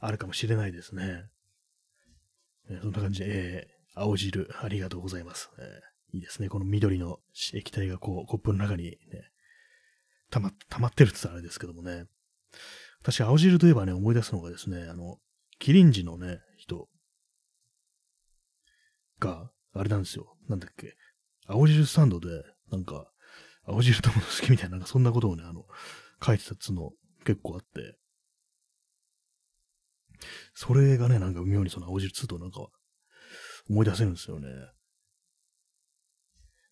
[0.00, 1.24] あるかもしれないですね。
[2.70, 5.50] えー、そんな感じで、えー、青汁、ありがとうございます。
[5.58, 6.48] えー、いいですね。
[6.48, 7.18] この緑の
[7.52, 8.98] 液体がこう、コップの中にね、
[10.30, 12.06] 溜ま、溜まってるって言ったらあれですけどもね。
[13.02, 15.18] 私、青汁といえばね、思い出すのがですね、あの、
[15.58, 16.88] キリンジのね、人
[19.18, 20.36] が、あれなんですよ。
[20.48, 20.96] なんだっけ。
[21.46, 22.28] 青汁スタンドで、
[22.70, 23.10] なんか、
[23.64, 25.64] 青汁ともの好きみたいな、なんかそんなことをね、あの、
[26.24, 26.90] 書いてたっつの
[27.24, 27.96] 結構あって、
[30.54, 32.66] それがね、なんか妙にその青汁2となんか
[33.68, 34.48] 思い出せるんですよね。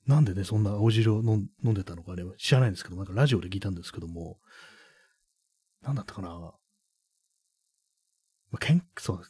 [0.06, 4.38] なんでね、そんな青汁を飲んでたのかね、知らないんですけど、なんかラジオで聞いたんですけども、
[5.88, 6.28] なんだったかな。
[6.28, 6.52] ま
[8.54, 9.22] あ、健そう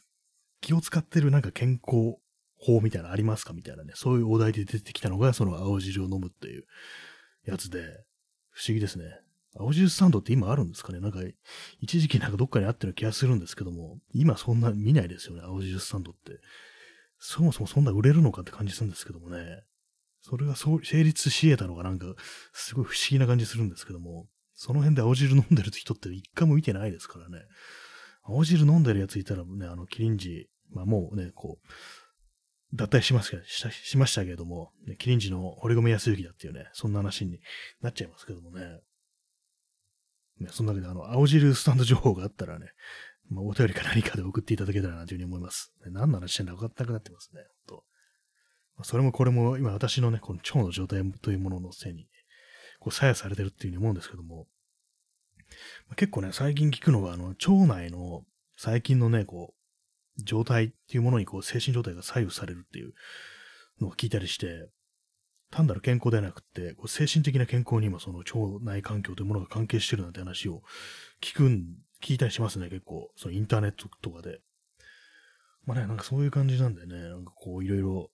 [0.61, 2.17] 気を使ってるなんか健康
[2.57, 6.65] 法みたいなのありますかみたいなね、そういうお題で出てきたのが、その青汁を飲むっていう
[7.45, 7.79] やつで、
[8.51, 9.05] 不思議ですね。
[9.57, 10.99] 青汁スタンドって今あるんですかね？
[10.99, 11.19] なんか、
[11.79, 16.39] 一時期なんかどっかにあったような気がするんですけども、今そんな見ないですよね、青汁スタンドって。
[17.19, 19.63] そもそもそんな売れるのかって感じするんですけどもね。
[20.21, 22.13] それがそう成立し得たのがなんか、
[22.51, 24.27] すごい不思議な感じするんですけども、
[24.61, 27.45] その辺で青汁飲んでる人って一回も見てないですからね。
[28.23, 37.39] 青汁飲んでるやついたらね、あの、キリンジ、まあもうね、こう、脱退しますししましたけれども、ね、キリンジの堀米康之だっていうね、そんな話に
[37.79, 38.81] なっちゃいますけどもね。
[40.41, 42.67] ね、そんなわけで、あの、青汁スタンド情報があったらね、
[43.29, 45.71] まあ、お便りか何かで送っていただけたらなというふうに思います。
[45.85, 47.83] ね、何の話してんだか分かんなくなってますね、ほんと。
[48.75, 52.09] まあ、それもこれも、今私のね、この腸の状態というもののせいに、
[52.79, 54.47] こう、左右されてるっていうふうに思うんですけども、
[55.95, 58.23] 結構ね、最近聞くのが、あの、腸内の
[58.55, 59.53] 最近のね、こ
[60.17, 62.93] う、状態っていうものに、こう、精神状態が左右されるっていう
[63.81, 64.69] のを聞いたりして、
[65.51, 70.61] 単なる健康ではなくて、こう精神的な健康にもその腸内環境というものが関係してるなんて話を
[71.21, 71.65] 聞くん、
[72.03, 73.09] 聞いたりしますね、結構。
[73.15, 74.41] そのインターネットとかで。
[75.65, 78.11] まあね、なんかそういう感じなんでね、なんかこういろいろ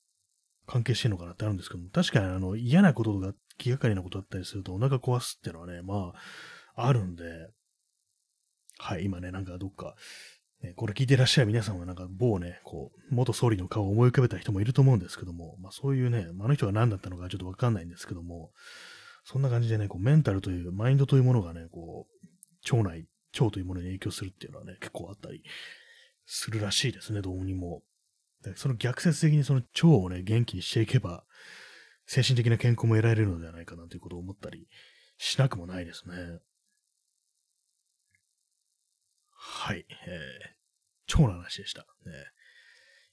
[0.65, 6.13] 関係してるのかなってあるんですけども、確かにあの嫌なこととか気がかりなことだったりするとお腹壊すっていうのはね、ま
[6.75, 7.23] あ、あるんで、
[8.77, 9.95] はい、今ね、なんかどっか
[10.63, 18.51] えこれ聞いてらっしゃる皆さんはなんか某ね、こう、元総理の顔を思い浮かべた人もいると思うんですけども、まあそういうね、あの人が何だったのかちょっとわかんないんですけども、
[19.23, 23.05] そんな感じでね、こうメンタルという、マインドというものがね、こう、腸内、
[23.39, 25.43] 腸というものに影響するっていうのはね、結構あったり
[26.25, 27.81] するらしいですね、どうにも。
[28.55, 31.23] その逆説的にその腸をね、元気にしていけば、
[32.05, 34.67] 精神的な健康も得られるのではないかなということを思ったり
[35.17, 36.15] しなくもないですね。
[39.31, 39.85] はい。
[40.07, 41.81] えー、腸の話でした。
[41.81, 41.85] ね、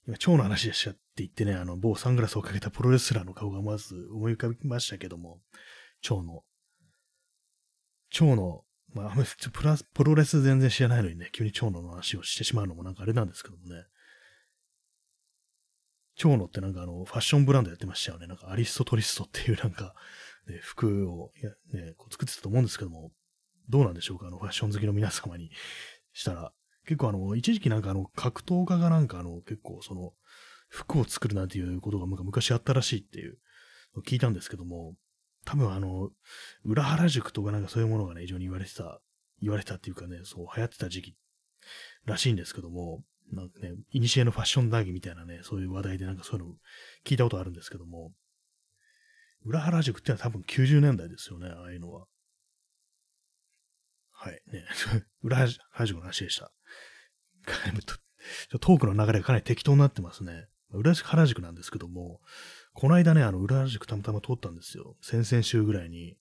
[0.07, 5.41] 今、腸の話でしたって言ってね、あの、某サングラスをかけたプロレスラーの顔がまず思い浮かびましたけども、
[6.03, 6.43] 腸の、
[8.13, 8.65] 腸の、
[8.95, 9.15] まあ、
[9.53, 13.85] プラスプロレス全然知らないのにね、急に腸の話をしてしまうのもなんかあれなんですけどもね。
[16.17, 18.27] 腸のってなんかあの、ファッションブランドやってましたよね。
[18.27, 19.95] なんかアリストトリストっていうなんか、
[20.49, 21.33] ね、服を、
[21.73, 23.13] ね、こう作ってたと思うんですけども、
[23.69, 24.27] どうなんでしょうか？
[24.27, 25.51] あの、ファッション好きの皆様に
[26.13, 26.53] したら、
[26.87, 30.13] 結構あの、一時期なんかあの、格闘家がなんかあの、結構その、
[30.69, 33.39] 服を作るなんていうことが昔あったらしいっていう
[33.95, 34.95] のを聞いたんですけども、
[35.45, 36.11] 多分あの、
[36.65, 39.01] 裏原宿とかなんかそういうものがね、非常に言われてた、
[39.43, 41.17] 言われてたっていうかね、そう流行ってた時期
[42.07, 46.55] らしいんですけども、なんかね、イニシエのファッション談義みたいなね、そういう話題でなんかそういうの
[47.05, 48.13] 聞いたことあるんですけども、
[49.45, 52.07] 裏原宿ってのは多分90年代ですよね、ああいうのは。
[54.13, 54.41] はい。
[54.53, 54.65] ね。
[55.23, 56.53] 裏原宿の話でした。
[58.61, 60.47] トークの流れがかなり適当になってますね。
[60.71, 62.21] 裏原宿なんですけども、
[62.73, 64.97] この間ね、あの、裏原宿たまたま通ったんですよ。
[65.01, 66.17] 先々週ぐらいに。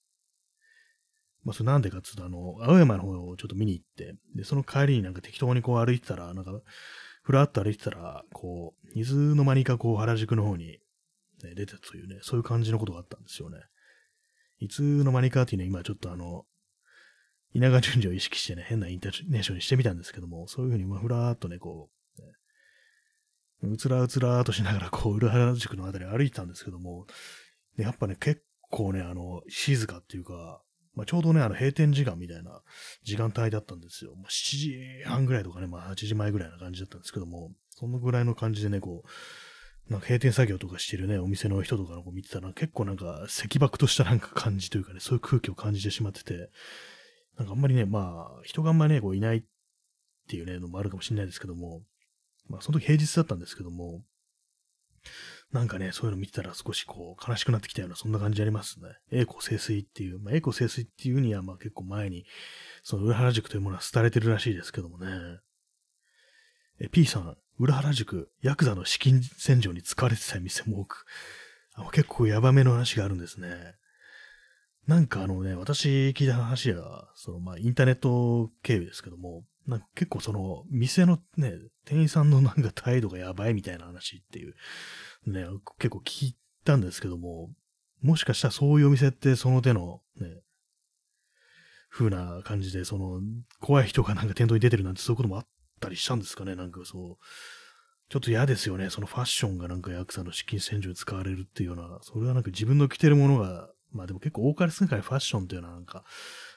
[1.43, 6.51] まあ、それなんでかっつうと、あの、青山の方をちょっと見に行って、で、その帰りになんか適当にこう歩いてたら、なんか、
[7.21, 10.79] ふらっと歩いてたら、こう、いつの間にかこう原宿の方に、
[11.43, 13.57] ね、出てたというね、そういう感じのことがあったんですよね。
[14.59, 16.45] いつの間にかっていうのは今ちょっとあの、
[17.53, 22.21] 稲川淳二を意識してね、変なインターネーションにしてみたんですけども、そういうふうに、まふらーっとね、こう、
[23.65, 27.07] ね、うつらうつらーとしながら、こう、裏原宿のあたり歩いてたんですけども、
[27.77, 30.61] やっぱね、結構ね、あの、静かっていうか、
[30.93, 32.61] まあ、ちょうどね、あの、閉店時間みたいな
[33.03, 34.13] 時間帯だったんですよ。
[34.15, 46.49] まあ、7時半ぐらいとかね、まあ、8時前ぐらいな感じだったんですけども、そのぐらいの感じでね、こう、なんか閉店作業とかしてるね、お店の人とかの子見てたら、結構なんか、赤爆としたなんか感じというかね、そういう空気を感じてしまってて、
[47.37, 49.43] なんかあんまりね、まあ、人があんまりね、こういないっ
[50.27, 51.81] ていうね、のもあるかもしれないですけども、
[52.47, 54.01] まあ、その時平日だったんですけども、
[55.51, 58.87] なんかね、そういうの見てたら少しこう、悲しくなってきたような、そんな感じありますね。
[59.11, 62.25] 栄光清水っていう、まあ、栄光清水っていうには、まあ結構前に、
[62.83, 65.07] その裏原宿というものは廃れてるらしいですけどもね。
[66.79, 71.05] え、P さん、裏原宿、ヤクザの資金洗浄に使われてた店も多く、
[71.75, 73.75] あ結構ヤバめの話があるんですね。
[74.87, 81.53] なんかあのね、私聞いた話は、そのまあインターネット経由ですけども、なんか結構その店のね、
[81.85, 84.55] 店員さんのなんか態度がやばいみたいな話っていう、
[85.25, 85.45] ね、
[85.79, 87.49] 結構聞いたんですけども、
[88.01, 90.41] もしかしたらそういうお店ってその手のね、
[91.89, 93.21] 風な感じで、その
[93.59, 95.47] 怖い人がなんか店頭に出てるなんてそういうこともあっ
[95.79, 97.25] たりしたんですかね、なんかそう。
[98.09, 98.89] ちょっと嫌ですよね。
[98.89, 106.03] そのファッションがなんかヤクザの資金洗浄に使われるっていうような、それはなんか自分の着てるものがまあでも結構多かれ少なかれファッションというのはなんか、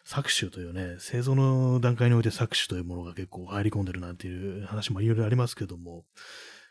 [0.06, 6.04] 搾取というね、製造の段階において搾取というものが結構入り込んでるなんていう話もいろいろありますけども、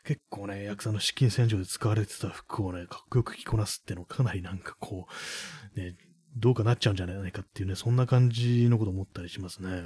[0.05, 5.07] 結構ね、ヤクザの資金洗浄で使われてた服をね、かっこよく着こなすってのかなりなんかこ
[5.75, 5.95] う、ね、
[6.35, 9.83] どうかなっちゃうんじゃないかっていうね、そんな感じのこと思ったりしますね。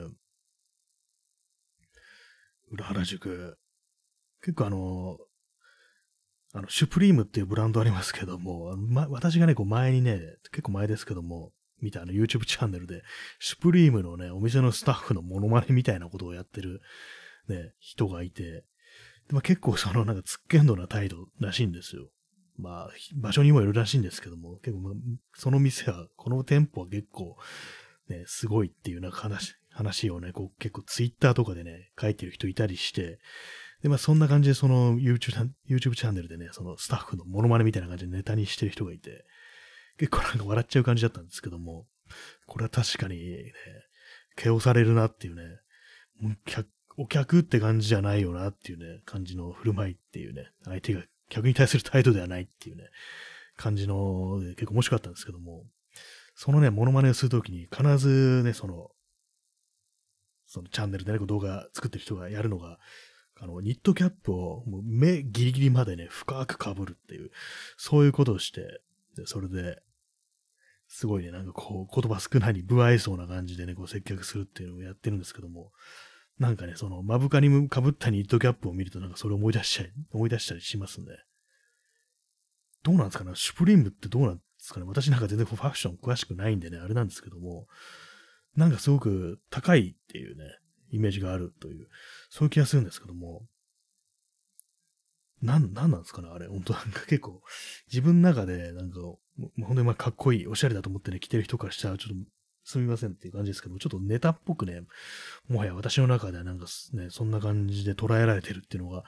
[2.71, 3.57] 裏原宿。
[4.41, 5.17] 結構あの、
[6.53, 10.19] あの、シュプリームっていうブランドありますけども、ま、私がね、こう前にね、
[10.51, 13.03] 結構前ですけども、見たあの YouTube チャンネルで、
[13.39, 16.81] シュプリームのね、お店のスタッフのモノマネみたいなことをやってる、
[17.47, 18.65] ね、人がいて、
[19.29, 22.09] まあ、結構そのなんかつっけんどな態度らしいんですよ。
[22.57, 24.93] まあ、場所にもよるらしいんですけども、結構、まあ、
[25.35, 27.37] その店は、この店舗は結構、
[28.09, 33.19] ね、すごいっていうなんか話、話をね、こう結構ツイッターとかでね、書いてる人いたりして、
[33.83, 39.25] で、まあそんな感じでその YouTube, YouTube チャンネルでね、そのスタッフのモノマネみたいな感じでネタにしてる人がいて、
[39.97, 41.85] 結構なんか笑っちゃう感じだったんですけども、
[42.47, 43.53] これは確かにね、
[44.35, 45.43] 毛をされるなっていうね、
[46.19, 46.67] もう客
[46.97, 52.85] お客って感じじゃないよなっていうね、感じの振る舞いっていうね、相手が客に対する態度ではないっていうね、
[53.55, 55.63] 感じの、結構面白かったんですけども、
[56.35, 58.91] そのね、モノマネをするときに必ずね、その、
[60.47, 62.79] そのチャンネルでね、動画作ってる人がやるのが、
[63.39, 67.29] あの、ニットキャップをもう目ギリギリまでね、深く被るっていう、
[67.75, 68.81] そういうことをして、
[69.15, 69.81] で、それで、
[70.87, 75.71] すごいね、なんかこう、言葉少ないに不愛想な感じでね、こう接客するっていうのをやってるんですけども、
[76.39, 81.07] なんかね、その、目深に被ったニットキャップを見るとなんかそれを思い出しちゃい、思い出したりしますね。
[82.83, 83.31] どうなんですかね？
[83.33, 84.85] シュプリームってどうなんですかね？
[84.87, 87.67] 私なんか全然ファッション詳しくないんでね、あれなんですけども、
[88.55, 90.43] なんかすごく高いっていうね、
[90.91, 91.87] イメージがあるという、
[92.29, 93.45] そういう気がするんですけども、
[95.41, 96.29] なん、なんなんですかね？
[96.31, 96.47] あれ。
[96.47, 97.41] 本当なんか結構、
[97.87, 99.19] 自分の中で、なんか、本
[99.57, 102.15] 当にまあかっこいい、おしゃれだと思ってね、着てる人からしたら、ちょっと、
[102.67, 104.81] すみませんっていう感じですけども、ちょっとネタっぽくね、
[105.47, 109.05] もはや私の中ではなんかね、そんな感じで捉えられてるっていうのが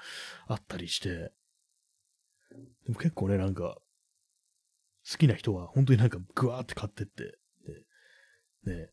[0.47, 1.33] あったりして、で
[2.87, 3.77] も結構ね、なんか、
[5.11, 7.37] 好きな人は本当になんかグワーって買ってって、
[8.63, 8.89] で、ね、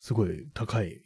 [0.00, 1.02] すごい高い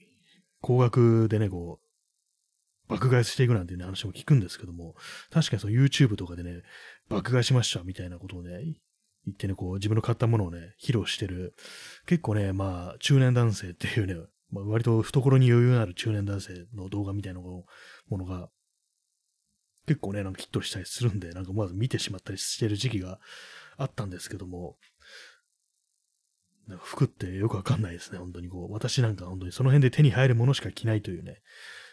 [0.60, 4.94] 高額でね、こう、爆買いしていくなんていう、ね、話も聞くんですけども、
[5.30, 6.62] 確かにその YouTube とかでね、
[7.08, 8.76] 爆買いしましたみたいなことをね、
[9.26, 11.54] 言ってね、こう、自分の買ったものをね、披露してる、
[12.06, 14.14] 結構ね、まあ、中年男性っていうね、
[14.50, 17.64] まあ、割と懐に余裕のある中年男性の動画みたいなも
[18.10, 18.48] のが、
[19.86, 23.18] 結構ね、なんかヒットしたりするんで、なんかまず見てしまったりしてる時期が
[23.76, 24.76] あったんですけども、
[26.68, 28.72] なんか服ってよくわかんないですね、本当にこう。
[28.72, 31.40] 私なんか本当にその辺で手に入るものしか着ないというね、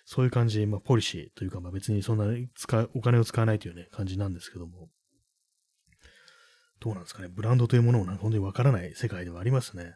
[0.05, 4.89] そういう感じ、まあ、ポリシーというか、まあ別にそんなに使う、お金を使わないというね、感じなんですけども。
[6.79, 9.95] どうなんですかね、ブランドというものもなんか本当にわからない世界ではありますね。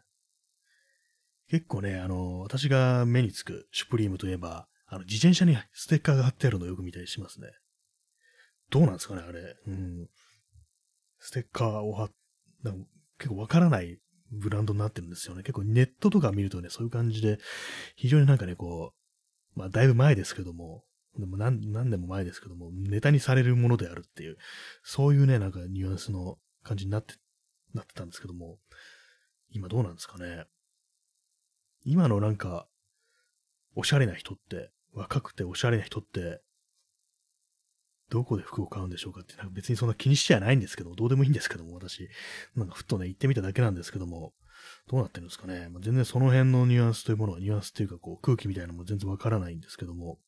[1.50, 7.48] 結構ね、あの、私が目につくシュプリームといえば、あの、自転車にステッカーが貼ってあるのをよく見たりしますね。
[8.70, 9.56] どうなんですかね、あれ。
[9.68, 10.08] うん。
[11.20, 12.12] ステッカーを貼っ、
[13.18, 14.00] 結構わからない
[14.32, 15.44] ブランドになってるんですよね。
[15.44, 17.40] 結構ネットとか見るとね、そういう感じで、
[17.96, 18.94] 非常になんかね、こ
[19.56, 20.84] う、まあ、だいぶ前ですけども、
[21.18, 24.38] でも何何年も前ですけども、ネタにされるものであるっていう、
[24.82, 27.16] そういうね、なんかニュアンスの感じになって、
[27.74, 28.60] なってたんですけども、
[29.52, 30.46] 今どうなんですかね。
[31.86, 32.68] 今のなんか、
[33.76, 36.42] おしゃれな人って、若くておしゃれな人って、
[38.10, 42.10] どこで服を買うんでしょうかって、なんか別にそんな気にしちゃないんですけどどうでもいいんですけども、私、
[42.56, 44.34] なんかふっとね、行ってみただけなんですけども、
[44.88, 45.70] どうなってるんですかね。
[45.70, 50.20] まあ、全然その辺のニュアンスというものは、ニュアンスっていうか、こう、空気みたいなのも全然わからないんですけども、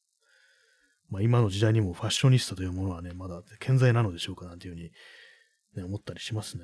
[1.10, 4.92] まあ今の時代にもファッショニスタというものはね、まだ健在なのでしょうかなんていうふうに、
[5.76, 6.64] ね、思ったりしますね。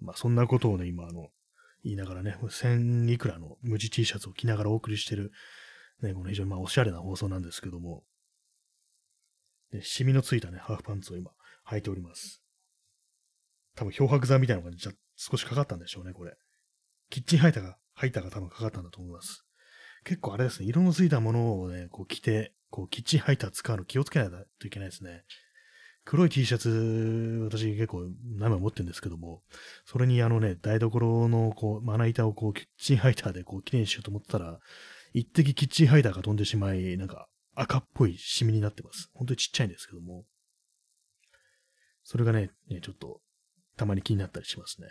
[0.00, 1.28] まあそんなことをね、今あの、
[1.84, 5.32] 言いながらね、1000いくらの無地 T シャツを着ながらお送りしてる、
[6.02, 8.04] ね、この非常にまあおしゃれな放送なんですけども、
[9.72, 11.30] で、シミのついたね、ハーフパンツを今
[11.66, 12.42] 履いております。
[13.74, 16.34] 多分漂白剤みたいなのがじゃ少しかかったんでしょうね、これ。
[17.10, 19.44] キッチンハイターが、ハイターが多分かかったんだと思います。
[20.04, 25.24] 結構あれですね、色のついたものをね、こう着て、こうキッチンハイター使うの気をつけないといけないですね。
[26.10, 28.06] 黒い T シャツ、私結構
[28.38, 29.42] 何枚持ってるんですけども、
[29.84, 34.58] それにあのね、台所のこう、まな板をこう、キッチンハイターでこう、きれいにしようと思ったら、
[35.12, 39.10] 一滴キッチンハイターが飛んでしまい、なんか赤っぽいシミになってます。
[39.12, 40.24] 本当にちっちゃいんですけども。
[42.04, 43.20] それがね、ねちょっと、
[43.76, 44.88] たまに気になったりしますね。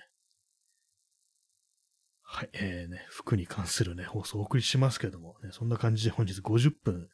[2.22, 7.10] はい、えー、ね、服に関するね、放送をお送りしますけども、ね、そんな感じで本日50分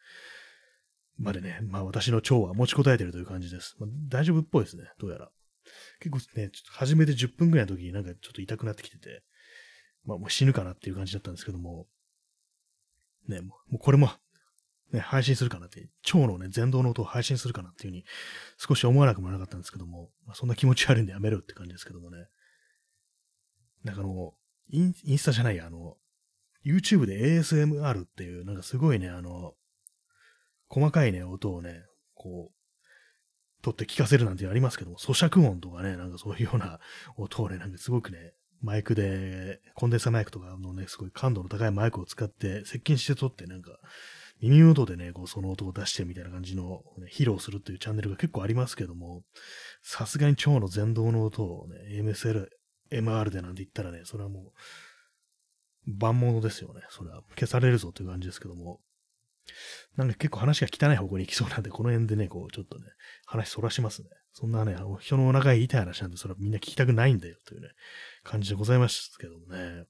[1.17, 3.75] までね、まあ私の腸は持ちこたえてるという感じです。
[3.79, 5.29] まあ、大丈夫っぽいですね、どうやら。
[5.99, 9.23] 結構ね、ちょっと初めて10分くらいの時になんかちょっと痛くなってきてて、
[10.05, 11.87] まあもう死ぬかなっていう感じだったんですけども、
[13.27, 14.09] ね、もうこれも、
[14.91, 18.05] ね、配信するかなって、腸のね、前動の音を配信するかなっていうふうに
[18.57, 22.27] 少し思わなくもなかったんですけども、まあ、そんな気持ち悪いんでやめろって感じですけどもね。
[23.83, 24.33] なんかあの、
[24.69, 25.97] インインスタじゃないや、あの、
[26.65, 29.53] YouTube で ASMR っていう、なんかすごいね、あの、
[30.73, 31.83] 細かいね、音をね、
[32.15, 36.79] こう、取って聞かせるなんてありますけども、咀嚼音とかね、なんかそういうような
[37.15, 43.77] 音をね、なんかすごくね、マイクで、コンデンサマイクとかのね、すごい感度の高いマイクを使って接近して撮って、なんか、
[44.41, 49.23] 耳元でね、こうその音を出してみたいな感じの、ね、披露するっていうチャンネルが結構ありますけども、
[49.83, 52.47] さすがに腸の前動の音をね、MSL、
[52.91, 54.51] MR でなんて言ったらね、それはも
[55.87, 56.81] う、万物ですよね。
[56.89, 58.79] それは消されるぞという感じですけども。
[59.95, 62.85] なんか結構話が汚い方向に行きそうなんで、この辺でね、こう、ちょっとね、
[63.25, 64.09] 話そらしますね。
[64.33, 67.69] そんなね、人のお腹が痛い話なんで、それはみんな聞きたくないんだよ、というね、
[68.23, 69.85] 感じでございますけどもね。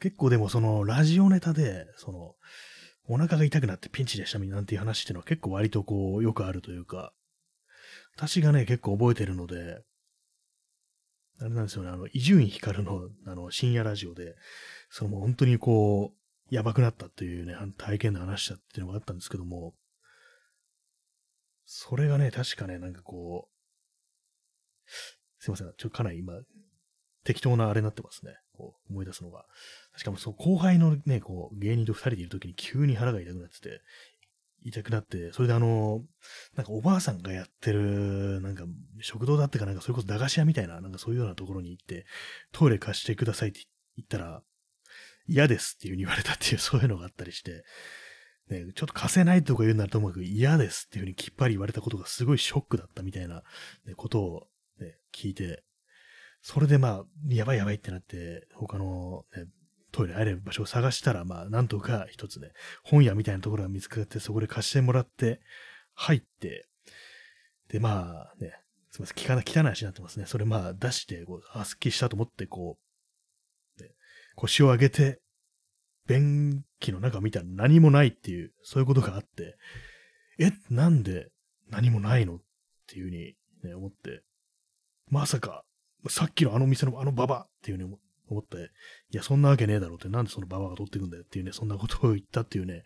[0.00, 2.34] 結構でもその、ラジオネタで、その、
[3.08, 7.14] お腹が痛くなってピンチでしたみなんていう話っていうのは結構割とこう、よくあるというか、
[8.14, 9.82] 私がね、結構覚えてるので、
[11.40, 14.34] あれなんですよね、あの、伊集院光の、あの、深夜ラジオで、
[14.90, 16.17] そのもう本当にこう、
[16.50, 19.74] やばくなったっていうね、体験の話だっていうのがあったんですけども、
[21.64, 24.90] それがね、確かね、なんかこう、
[25.38, 26.32] すいません、ちょっと、かなり今、
[27.24, 28.36] 適当なあれになってますね。
[28.56, 29.44] こう、思い出すのが。
[29.96, 33.82] しかもそう、後輩のね、こう、芸人と二人でいるときに急に腹が痛くなってて、
[34.64, 36.02] 痛くなって、それであの、
[36.56, 38.64] なんかおばあさんがやってる、なんか
[39.00, 42.06] 食堂だってかなんかそれこそ駄菓子屋みたいな、なんかそういうようなところに行って、
[42.52, 43.60] トイレ貸してくださいって
[43.96, 44.42] 言ったら、
[45.28, 47.64] 嫌ですっていう風に言われたっていう、そういうのがあったりして、
[48.50, 53.42] ね、ちょっと貸せないとか言うならともかく嫌ですっていう風にきっぱり言われたことがすごいショックだったみたいな、
[53.96, 54.46] ことを、
[54.80, 55.62] ね、聞いて、
[56.40, 59.44] それでまあ、やばいやばいってなって、他の、ね、
[59.90, 62.52] トイレ入れる場所を探したら、まあ、なんとか一つね、
[62.84, 65.40] 本屋みたいなところが見つかって、そこで貸してもらって、
[65.94, 66.66] 入って、
[67.68, 68.52] で、まあね、
[68.90, 70.26] すみません、汚い、汚い話になってますね。
[70.26, 72.87] それまあ出して、こう、あ、すっきりしたと思って、こう、
[74.38, 75.20] 腰を上げて、
[76.06, 79.56] 便器の中見たら何もないっていう、そういうことがあって、
[80.38, 81.28] え、なんで
[81.68, 82.38] 何もないのっ
[82.86, 83.34] ていうふうに、
[83.64, 84.22] ね、思って、
[85.10, 85.64] まさか、
[86.08, 87.96] さっきのあの店のあのババっていうふうに
[88.28, 88.70] 思って、
[89.10, 92.84] いや、そんなわけねえだろうって、なんでそのババが取ってくんだよっていうね、そんなことを言ったっていうね、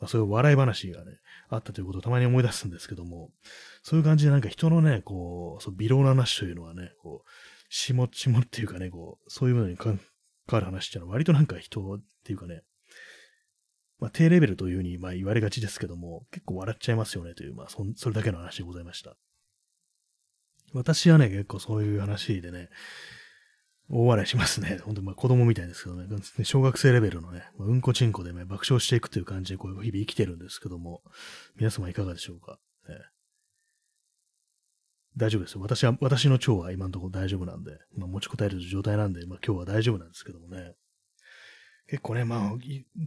[0.00, 1.12] まあ、そういう笑い話がね、
[1.48, 3.30] あったということをたまに思い出すんですけども、
[3.84, 7.28] そういう感じでなんか人のね、こう、そう微量な話というのはね、こう、
[7.72, 9.76] しもちもっていうかね、こう、そういうのに
[10.56, 12.62] わる話っていうのは割となんか人っていうかね、
[13.98, 19.16] まあ、低レベルというふうにまあ言われがちですけども、結構笑っちゃいますよねという、まあそ、それだけの話でございました。
[20.72, 22.68] 私はね、結構そういう話でね、
[23.90, 24.80] 大笑いしますね。
[24.84, 26.06] 本当まあ子供みたいですけどね、
[26.44, 31.02] 小学生レベルのね、うんこちんこでね、爆笑していくという感じでこう日々生きてるんですけども、
[31.56, 32.96] 皆様いかがでしょうか、ね、
[35.18, 35.60] 大丈夫ですよ。
[35.60, 40.74] 私は、私の腸は今のところ大丈夫なんで、まあ、持ちこたえる状態なんで、まあ、今日は大丈夫なんですけどもね。
[41.88, 42.50] 結構ね、まあ、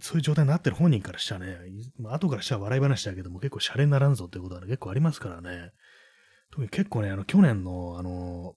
[0.01, 1.57] そういう状態になってる本人からしたらね、
[1.97, 5.71] まあ、後からしたら笑い話だけども結構シャレにならんぞっていうことは、ね、結構ありますからね。
[6.49, 8.55] 特に結構ね、あの、去年の、あの、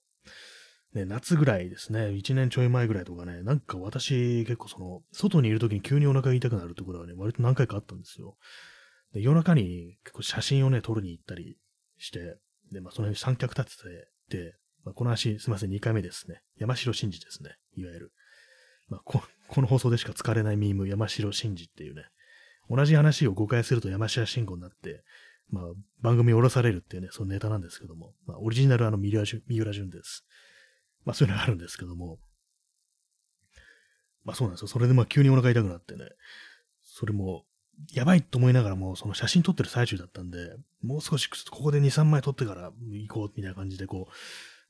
[0.93, 8.35] ね、夏ぐらいですね、1年ちょい前ぐらいとかね、なんか私結構その、外にいる時に急にお腹が痛くなるってことがね、割と何回かあったんですよ。
[9.13, 11.57] で、夜中に結構写真をね、撮るに行ったり
[11.97, 12.37] して、
[12.71, 13.83] で、まあその辺三脚立て
[14.29, 14.53] て、で、
[14.83, 16.41] まあ、この話、すいません、2回目ですね。
[16.57, 17.57] 山城真司ですね。
[17.75, 18.11] いわゆる。
[18.87, 22.03] まあこ、この放送でしか使われないミーム、山城真司っていうね、
[22.69, 25.03] 同じ話を誤解すると山下信号になって、
[25.49, 25.63] まあ、
[26.01, 30.25] 番組を降ろされるっていうね、そのネタなんですけども、まあ、オリジナルあの、三浦淳です。
[31.03, 32.17] まあ、そういうのがあるんですけども、
[34.23, 34.67] まあ、そうなんですよ。
[34.67, 36.05] それでまあ、急にお腹痛くなってね、
[36.83, 37.45] それも、
[37.93, 44.13] やばいと思いながらも、その写真撮ってる最中だったんで、もう少しここで2、3枚撮ってから行こうみたいな感じで、こう、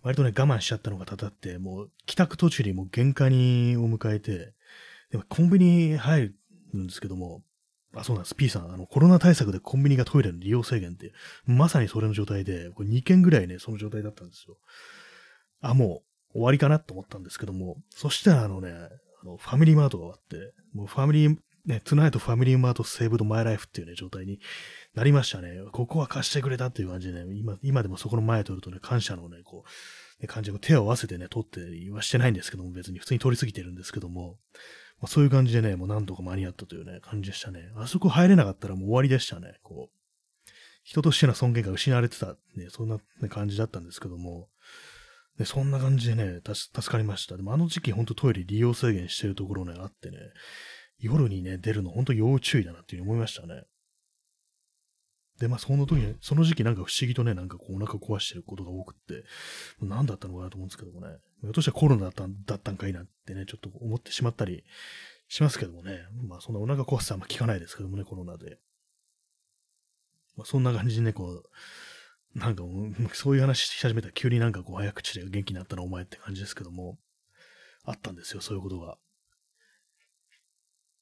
[0.01, 4.53] 割とね、我慢しちゃったのがたたって、もう帰宅途中にもう限界にを迎えて、
[5.11, 6.33] でもコンビニ入
[6.73, 7.41] るんですけども、
[7.95, 8.35] あ、そうなんです。
[8.35, 11.13] P さん、あの、コロナ対策でコンビニがトイレの利用制限って、
[11.45, 14.57] まさにそれの状態で、これ2件ぐらいね、その状態だったんですよ。
[15.61, 16.03] あ、も
[16.33, 18.71] う終わりかなと思ったんですけども、そしたらあのね、
[19.21, 24.39] あのファミリーマートが終わって、もうファミリー、ね、トゥナイトファミリーマートセーブドマイライフっていうね、状態に
[24.93, 25.63] なりましたね。
[25.71, 29.63] ここは貸してくれたっていう感じでね、今、今でもそこの前通るとね、感謝のね、こ
[30.19, 31.59] う、ね、感じを手を合わせてね、取って
[31.91, 34.37] はしてないんですけども、別に普通に通り過ぎてるんですけども、
[35.01, 37.71] まあ、そういう感じでね、もうなんとか間に合ったというね、感じでしたね。
[37.75, 39.55] あそこ入れなかったらもう終わりでしたね。
[39.63, 40.49] こう、
[40.83, 44.49] 人としての尊厳が失われてた、ね、そんな、ね、感じだったんですけども、
[45.37, 47.35] でそんな感じでね、助かりました。
[47.35, 50.17] でもあの時期ほんとトイレ利用制限してるところね、あってね、
[50.99, 53.63] 夜にね、出るのほんと要注意だなっていうふうに思いましたね。
[55.39, 59.25] で、まあ、その時に、その時期なんか不思議とね、なんかこうお腹壊してることが多くって、
[59.81, 64.63] 何だったのかなと思うんですけどもね、ひょっとしたらコロナだったんだったんかいなってね、ちょっと思ってしまったり
[65.27, 68.59] しますけどもね、まあ、そんなお腹壊すはあんま効かないですけどもね、コロナで。
[70.37, 71.43] まあ、そんな感じでね、こう、
[72.39, 76.97] なんかもう、そういう話し始めたら急になんかこう早口で元気になったのお前って感じですけども、
[77.83, 78.97] あったんですよ、そういうことが。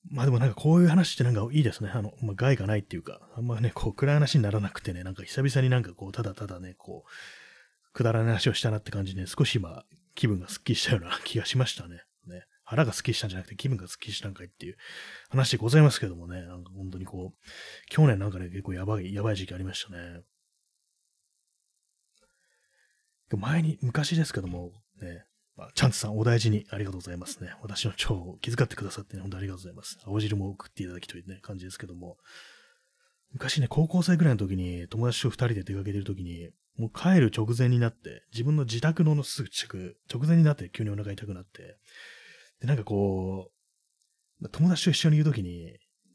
[0.10, 1.90] まあでもなんかこういう話ってなんかいいですね。
[1.94, 9.86] あの、まあ、害がないっていうか、あんまね、こう暗い話にならなくてね、なんか久々になんかこう、ただただね、こう、くだらない話をしたなって感じで、ね、少し今、
[10.16, 12.04] 気分がスッキリしたような 気がしましたね。
[12.28, 12.46] ね。
[12.64, 14.78] 腹がスッキリしたんじゃなくて気分がスッキリしたんかいっていう
[15.30, 17.48] 話でございますけどもね、なんか本当にこう、
[17.90, 20.22] 去年なんかね、結構やばい、やばい時期ありましたね。
[23.36, 25.26] 前に、昔ですけども、ね、
[25.56, 27.54] まあ、チャンツさんお大事にありがとうございますね。
[27.62, 30.00] 私の腸を気遣ってくださってね、本当ありがとうございます。
[30.06, 32.18] 青汁も送っていただきというね、感じですけども。
[33.32, 41.78] 昔ね、高校生ぐらいの時に友達と二人で出かけてる時に、もう帰る直前になって、自分の自宅のすぐ近く、直前になって急にお腹痛くなって、
[42.60, 43.52] で、なんかこ
[44.42, 45.66] う、友達と一緒にいる時に、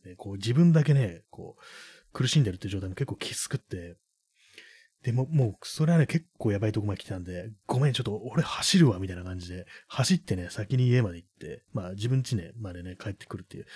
[0.05, 1.63] ね、こう自分だけね、こう、
[2.13, 3.97] 苦しんでるって状態も結構きつくって、
[5.03, 13.67] でも、もう、それはね、結構やばいとこまで来たんで、ごめん、ちょっと俺走るわ、みたいな感じで、走ってね、先に家まで行って、まあ自分家ね、までね、帰ってくるっていう、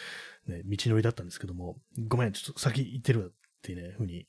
[0.49, 1.77] ね、道のりだったんですけども、
[2.09, 3.31] ごめん、ちょっと先行ってるわっ
[3.63, 4.27] ていうね、ふうに、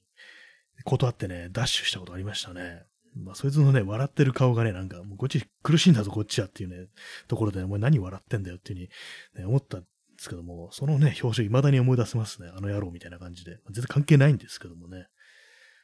[0.86, 2.84] 断ってね、ダッシュしたことありましたね。
[3.16, 6.88] まあ、そいつのね、笑ってる顔がね、なんか、もうこっち苦しいんだぞ、こっちはっていうね、
[7.28, 8.90] ところで、ね、お前何笑ってんだよっていう
[9.34, 9.88] ふうに、ね、思ったんで
[10.18, 12.50] すけども、そのね、表情未だに思い出せますね。
[12.56, 13.60] あの野郎みたいな感じで。
[13.72, 15.08] 全然関係ないんですけどもね。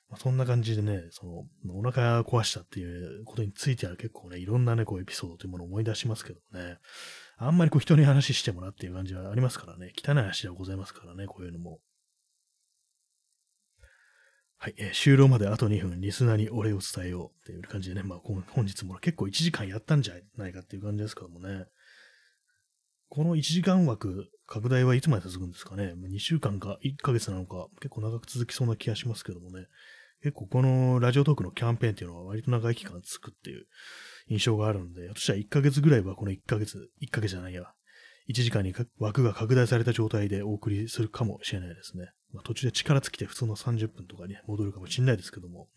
[0.09, 6.77] ま、そんな感じでね、その、お腹壊したっていうことについては結構ね、いろんなね、こうエピソードというものを思い出しますけどね。
[7.37, 9.93] あんまりこう人に話してもらっていう感じはありますからね。
[9.95, 11.79] 汚い話ではございますからね、こういうのも。
[14.57, 21.65] はい、えー、終了まであと2分、リスナーにお礼を伝えようっていう感じでね、まあ本日も結構1時間やったんじゃないかっていう感じですけどもね。
[23.09, 29.67] この1時間枠、拡大はいつまで続くんですかね ?2 週間か1ヶ月なのか、結構長く続きそうな気がしますけどもね。
[30.21, 33.65] 結構このラジオトークのキャンペーンっていうのは割と長い期間続くっていう
[34.27, 37.63] 印象があるので、私は1ヶ月ぐらいはこの1ヶ月、1ヶ月じゃないや、
[38.29, 42.11] 1時間に枠が拡大された状態でお送りするかもしれないですね。
[42.33, 45.67] まあ、途中で力尽きて普通の30分とかに戻るかもしれないですけども、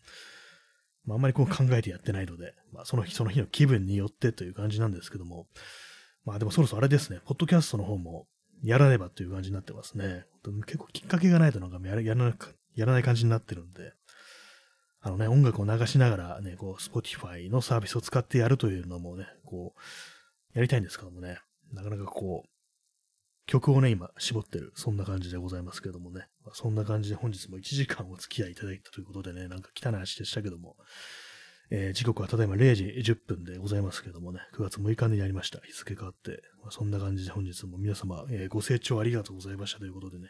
[1.05, 5.47] まあ、あんまりこう考えてやってないので、まあ、その日その日の気分によってという感じなんですけども、
[6.25, 8.27] まあでもそろそろあれですね、ポッドキャストの方も
[8.63, 10.25] やらねばという感じになってますね。
[10.65, 12.15] 結構きっかけがないとなんかやらや
[12.85, 13.93] らない感じになってるんで、
[15.05, 21.39] あのね、音楽を流しながらね、こう、Spotify のサービスを使ってやるというのもね、こう、やりたいんですけどもね、
[21.73, 22.49] なかなかこう、
[23.45, 30.77] 曲をね、今、絞ってる、そんな感じでございますけどもね、まあ、そんな感じで本日も1時間お付き合いいただいたということでね、なんか汚い話でしたけども、
[31.69, 35.59] えー、時刻はただいま0時10分でございますけどもね、9月6日になりました。
[35.59, 40.29] 日付変わって、まあ、そんな感じで本日も皆様、えー、ご清聴ありがとうございましたということでね、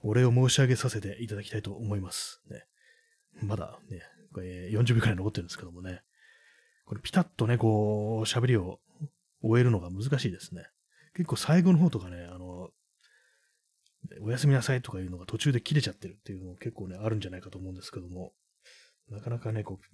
[0.00, 2.40] お礼を申し上げさせていただきたいと思います。
[2.50, 2.64] ね、
[3.42, 4.02] まだね、
[4.40, 6.02] えー、40秒くらい残ってるんですけどもね、
[6.84, 8.80] これピタッとね、こう、喋りを
[9.42, 10.64] 終えるのが難しいですね。
[11.14, 12.70] 結構最後の方とかね、あの、
[14.22, 18.32] おやすみなさいとかいうのが途中で切れちゃってるっていうのも結構ね、あるんじゃないかと思うんですけども、
[19.10, 19.84] なかなかね、こう、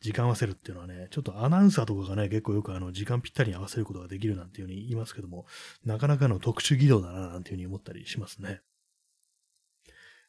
[0.00, 5.46] 時間合わせるっていうのはね、ちょっとアナウンサーとかがね、結構よくあの、時間ぴったりに合わせることができるなんていうふうに言いますけども、
[5.84, 8.60] なかなかの特殊技能だな、なんていうふうに思ったりしますね。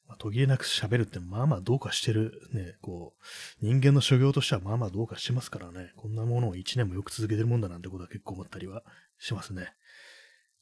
[0.10, 3.14] まあ、途切れなく喋るってまあまあどうかしてる、ね、こ
[3.62, 8.84] う、人間の所業としてはまあまあどうかしてますからね、こんなものを1年もよく続けてるもんだなんてことは結構思ったりは
[9.20, 9.72] しますね。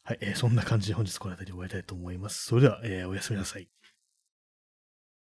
[0.03, 2.45] はい、えー、そんな感じで本日この辺りで終わりたいと思います。
[2.45, 3.69] それでは、えー、おやすみなさい。